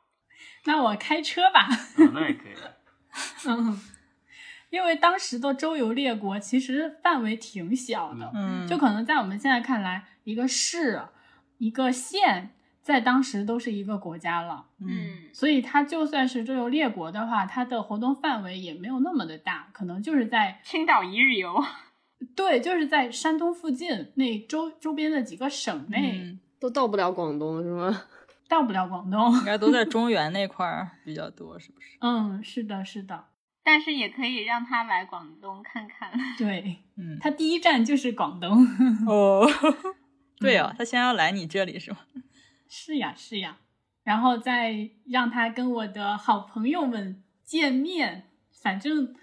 [0.66, 1.66] 那我开车吧。
[1.96, 2.52] 哦，那也可以。
[3.48, 3.80] 嗯，
[4.70, 11.02] 因为当时的周游列国其实范围挺小的，嗯，就可能在我们现在看来，一个市、
[11.58, 12.50] 一个县，
[12.82, 14.66] 在当时都是一个国家了。
[14.80, 21.62] 嗯，所以它就算是周游列国的话，它的活动范围也没有那么的大，可能就是在青岛一日游，
[22.36, 28.02] 对，就是在山东附近那周周边的几个省内，嗯都到不了广东是吗？
[28.48, 29.32] 到不了广东。
[29.38, 31.96] 应该都在 中原那块儿比较多，是不是？
[32.00, 33.24] 嗯，是的，是的，
[33.62, 36.10] 但是也可以让他来广东看看。
[36.38, 38.66] 对，嗯，他第一站就是广东。
[39.06, 39.46] 哦，
[40.38, 41.98] 对哦，他先要来你这里是吗？
[42.68, 43.58] 是呀，是呀，
[44.04, 48.24] 然后再让他跟我的好朋友们见面。
[48.62, 49.14] 反正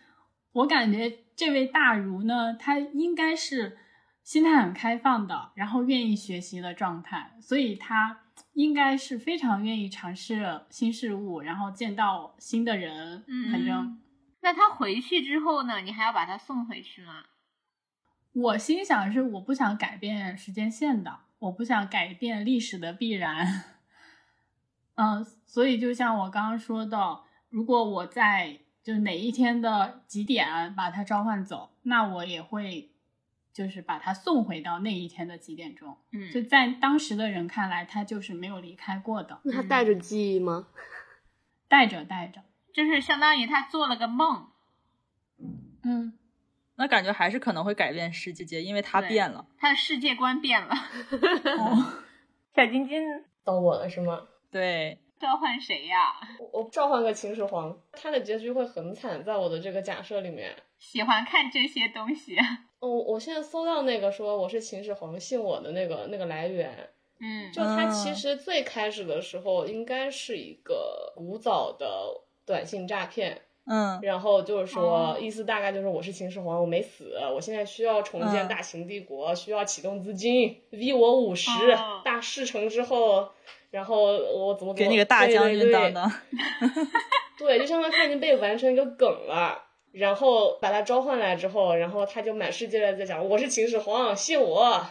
[0.51, 3.77] 我感觉这位大儒呢，他应该是
[4.23, 8.19] 心态很开放的，然后愿意学习的状态，所以他
[8.53, 13.23] 应该是非常愿意尝试新事物，然后见到新的人。
[13.27, 13.99] 嗯反正
[14.41, 15.79] 那他回去之后呢？
[15.81, 17.25] 你还要把他送回去吗？
[18.33, 23.63] 我心想是我不想改变时间线的，我不想改变历史的必然。
[24.95, 32.91] 嗯，所以就像我刚刚说的，如果我在就是哪一天的几点把他召唤走，那我也会
[33.51, 35.97] 就是把他送回到那一天的几点钟。
[36.11, 40.67] 嗯就在当时的人看来，他就是没有离开过的，那他带着记忆吗？
[41.67, 42.43] 带 着带着。
[42.77, 44.51] 就是相当于他做了个梦。
[45.83, 46.13] 嗯，
[46.75, 49.47] 那感觉还是可能会改变世界界，因为他变了。
[49.57, 50.75] 他的世界观变了。
[51.57, 52.03] 哦，
[52.55, 53.01] 小晶晶
[53.43, 54.27] 到我了是吗？
[54.51, 55.97] 对，召唤谁呀？
[56.39, 60.55] 我我召唤个秦始皇，他的结局会很惨，在我的这个假设里面。
[60.77, 62.37] 喜欢看这些东西。
[62.77, 71.87] 哦，我现在搜到那个说我是秦始皇，信我的那个那个来源，嗯，就它嗯其实最开始的时候应该是一个古早的
[72.47, 83.29] 短信诈骗，嗯然后就是说哦意思大概就是我是秦始皇，我没死，我现在需要重建嗯大秦帝国，需要启动资金，V 我五十、哦大事成之后，
[83.69, 86.11] 然后我怎么给你个大将军当对对对当。
[87.37, 89.65] 对，就相当于他已经被完成一个梗了。
[89.93, 94.85] 然后把他召唤来之后，然后他就满世界的在讲我是秦始皇，信我。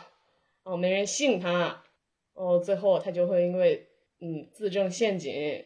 [0.65, 1.83] 哦，没人信他。
[2.35, 3.87] 哦，最后他就会因为
[4.21, 5.65] 嗯自证陷阱，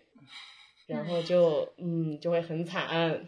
[0.91, 3.21] 然后就嗯就会很惨。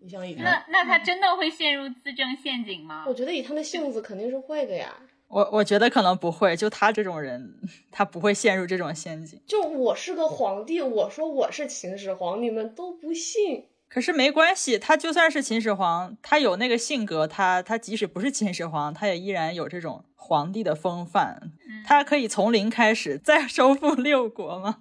[0.00, 3.14] 你想以他，那那他真的会陷入自证陷阱吗我？
[3.14, 4.94] 觉得以他的性子肯定是会的呀。
[5.28, 7.54] 我我觉得可能不会，就他这种人，
[7.90, 9.40] 他不会陷入这种陷阱。
[9.46, 13.66] 就我是个皇帝，我说我是秦始皇，你们都不信。
[13.88, 21.38] 可是没关系，他就算是秦始皇，他有那个性格，他他即使不是秦始皇，他也依然有这种皇帝的风范。
[21.68, 24.78] 嗯他可以从零开始再收复六国吗？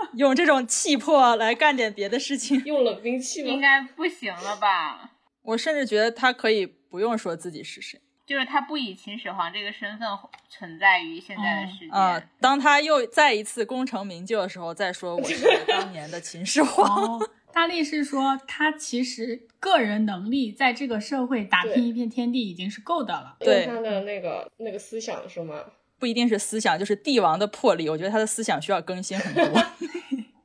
[0.14, 2.62] 用这种气魄来干点别的事情。
[2.66, 3.48] 用冷兵器吗？
[3.48, 5.10] 应该不行了吧？
[5.42, 10.06] 我甚至觉得他可以不用说自己是谁就是他不以秦始皇这个身份
[10.50, 11.90] 存在于现在的世界。
[11.90, 17.16] 啊、当他又再一次功成名就的时候，再说我是当年的秦始皇。
[17.16, 23.36] 哦，大力是说他其实个人能力在这个社会打拼一片天地已经是够的了。
[23.40, 25.64] 对用他的那个那个思想是吗？
[25.98, 27.88] 不一定是思想，就是帝王的魄力。
[27.88, 29.62] 我觉得他的思想需要更新很多。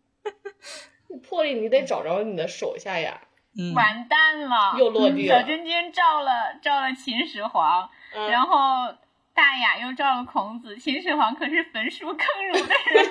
[1.21, 3.21] 魄力你得找着你的手下呀。
[3.57, 6.31] 嗯，完蛋了，又落地了小真君照了
[6.61, 8.93] 照了秦始皇，嗯然后
[9.33, 10.75] 大雅又照了孔子。
[10.77, 13.05] 秦始皇可是焚书坑儒的人，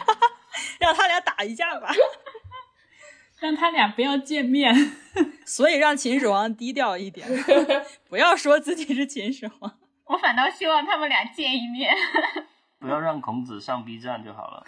[0.80, 1.92] 让他俩打一架吧。
[3.40, 4.74] 让他俩不要见面。
[5.44, 7.28] 所以让秦始皇低调一点，
[8.08, 9.78] 不要说自己是秦始皇。
[10.06, 11.94] 我反倒希望他们俩见一面。
[12.78, 14.64] 不要让孔子上 B 站就好了，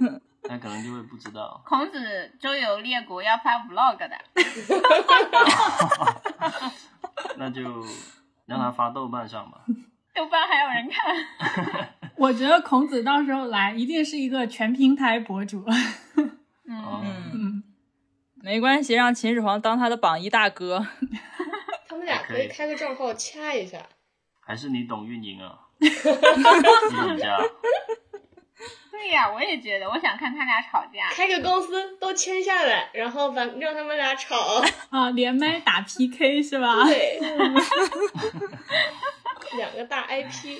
[0.48, 1.60] 他可能就会不知道。
[1.66, 4.18] 孔子周游列国要发 vlog 的，
[7.36, 7.84] 那就
[8.46, 9.60] 让他发豆瓣上吧。
[10.14, 11.88] 豆瓣还有人看。
[12.16, 15.64] 我觉得孔子到时候来一定是一个全平台博主。
[16.66, 17.62] 嗯，
[18.42, 20.86] 没关系，让秦始皇当他的榜一大哥。
[21.86, 23.78] 他们俩可以开个账号掐一下。
[24.48, 25.58] 还是你懂运营啊？
[25.78, 27.38] 你很家。
[28.90, 31.08] 对呀，我也觉得，我想看他俩吵架。
[31.12, 34.62] 开个公司都签下来，然后把让他们俩吵。
[34.90, 36.84] 啊，连麦打 PK 是吧？
[36.88, 37.20] 对，
[39.56, 40.58] 两个大 IP，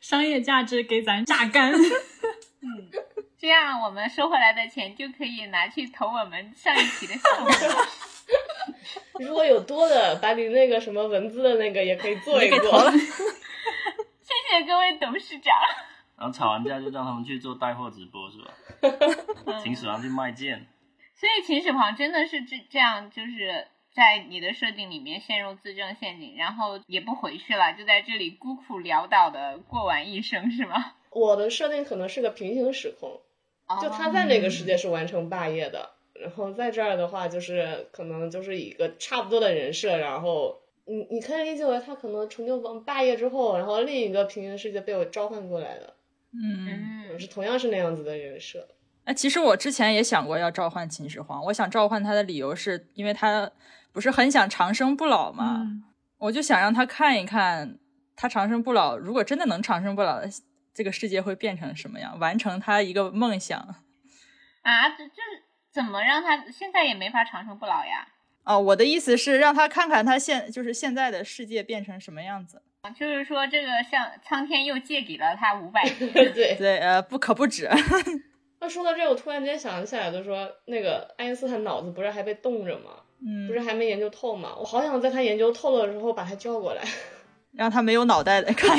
[0.00, 1.72] 商业价值给咱榨干。
[1.72, 2.90] 嗯
[3.38, 7.48] 这样我们收回来的钱就可以拿去投我们上一期的项目。
[9.20, 12.92] 如果有多的，把你那个什么文字的那个也可以做一也给投了做。
[14.26, 15.54] 谢谢各位董事长。
[16.18, 18.54] 然后吵完架就让他们去做带货直播是吧？
[19.62, 20.66] 秦始皇去卖剑，
[21.14, 30.94] 所以秦始皇真的是这这样，就是在你的设定里面陷入自证陷阱，然后也不回去了，就在这里孤苦潦倒的过完一生，是吗？
[31.10, 33.20] 我的设定可能是个平行时空，
[33.82, 45.94] 就他在那个世界是完成霸业的，然后在这儿的话就是可能就是一个差不多的人设，然后你你可以理解为他可能成就完霸业之后，然后另一个平行世界被我召唤过来的，
[46.32, 48.68] 嗯，嗯是同样是那样子的人设。
[49.04, 53.50] 哎，其实我之前也想过要召唤秦始皇，我想召唤他的理由是因为他
[53.92, 55.84] 不是很想长生不老嘛，嗯
[56.18, 57.78] 我就想让他看一看
[58.16, 60.20] 他长生不老，如果真的能长生不老，
[60.72, 63.58] 这个世界会变成什么样，完成他一个梦想。
[63.58, 65.12] 啊，这这
[65.76, 68.08] 怎么让他现在也没法长生不老呀？
[68.44, 72.62] 哦，我的意思是让他看看他现就是现在的世界变成什么样子。
[72.98, 77.68] 就是说，这个像苍天又借给了他五百 年，对， 对，呃，不可不止。
[78.58, 82.92] 那说到这，我突然间想起来，就说那个爱因斯坦脑子不是还被冻着吗？
[83.20, 84.54] 嗯不是还没研究透吗？
[84.58, 86.82] 我好想在他研究透了之后把他叫过来。
[87.52, 88.78] 让他没有脑袋的看。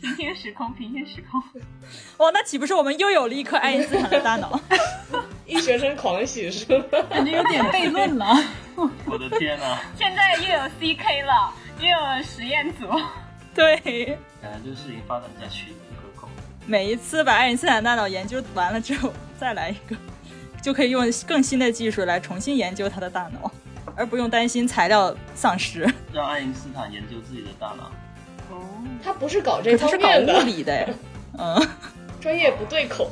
[0.00, 1.42] 平行时空，平行时空。
[2.18, 4.60] 哦，那岂不是我们又有了一颗爱因斯坦的大脑？
[5.46, 7.02] 医学生狂喜是吧？
[7.08, 8.26] 感觉有点悖论了。
[9.06, 12.86] 我的天呐，现在又有 CK 了，又有实验组。
[13.54, 13.76] 对，
[14.42, 16.28] 感觉这个事情发展下去不可控。
[16.66, 19.96] 每一次把爱因斯坦大脑研究完了之后，再来一个，
[20.60, 23.50] 就可以用更新的技术来重新研究他的大脑，
[23.96, 25.88] 而不用担心材料丧失。
[26.12, 27.90] 让爱因斯坦研究自己的大脑，
[29.02, 30.88] 他不是搞这方可他是搞，物理的哎，
[31.38, 31.68] 嗯，
[32.20, 33.10] 专业不对口。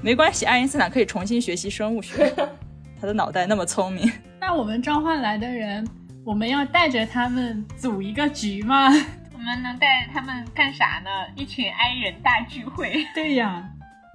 [0.00, 2.32] 没关系，爱因斯坦可以重新学习生物学，
[3.00, 4.10] 他的脑袋那么聪明。
[4.40, 5.86] 那我们召唤来的人，
[6.24, 8.88] 我们要带着他们组一个局吗？
[9.32, 11.10] 我们能带他们干啥呢？
[11.36, 13.06] 一群 i 人大聚会。
[13.14, 13.62] 对呀，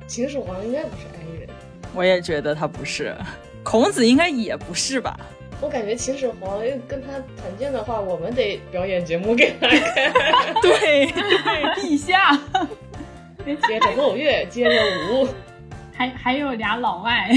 [0.07, 1.49] 秦始皇应该不是 i 人，
[1.93, 3.15] 我也觉得他不是，
[3.63, 5.19] 孔子应该也不是吧？
[5.61, 11.07] 我感觉秦始皇跟他团建的话，我们得表演节目给他看， 对，
[11.75, 12.31] 陛下，
[13.67, 14.71] 接着奏乐，接着
[15.11, 15.27] 舞。
[15.93, 17.29] 还还有俩老外，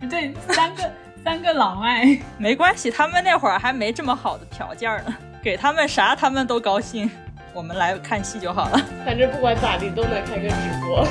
[0.00, 0.90] 不对，三个
[1.22, 2.04] 三个老外。
[2.36, 7.08] 没关系，他们那会儿还没这么好的条件呢，给他们啥他们都高兴，
[7.54, 8.80] 我们来看戏就好了。
[9.04, 11.06] 反正不管咋地都能开个直播。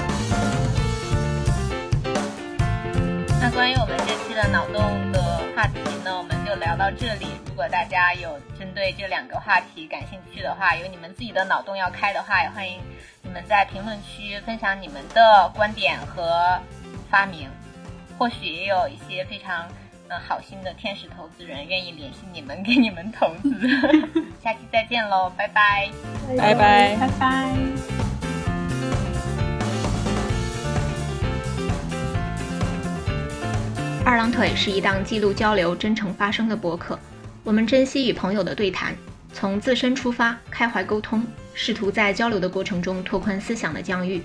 [3.40, 5.22] 那关于我们这期的脑洞的
[5.66, 7.26] 话题呢，我们就聊到这里。
[7.48, 12.80] 如果大家有针对这两个话题感兴趣的话，有你们自己的脑洞要开的话，也欢迎
[13.24, 16.62] 你们在评论区分享你们的观点和
[17.10, 17.50] 发明。
[18.16, 19.68] 或许也有一些非常
[20.08, 23.68] 嗯好心的天使投资人愿意联系你们，给你们投资。
[24.44, 25.90] 下期再见喽，拜拜。
[26.38, 26.96] 拜拜。
[26.96, 27.95] 拜拜。
[34.06, 36.98] 二郎腿是一档记录交流、真诚发生的博客。
[37.44, 38.96] 我们珍惜与朋友的对谈，
[39.34, 41.26] 从自身出发，开怀沟通，
[41.56, 44.22] 试图在交流的过程中拓宽思想的疆域。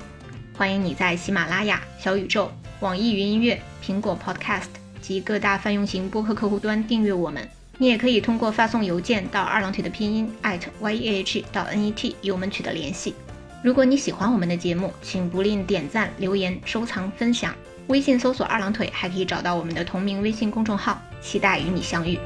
[0.54, 4.68] 欢迎你在喜马拉雅、小宇宙、网易云音乐、苹果 Podcast
[5.00, 7.48] 及各大泛用型播客客户端订阅我们。
[7.78, 13.14] 你也可以通过发送邮件到二郎腿的拼音 at y e h 到 n e t 与我们取得联系。
[13.64, 17.54] 如果你喜欢我们的节目，请不吝点赞、留言、收藏、分享。
[17.90, 22.16] 微信搜索“二郎腿”，还可以找到我们的同名微信公众号，期待与你相遇。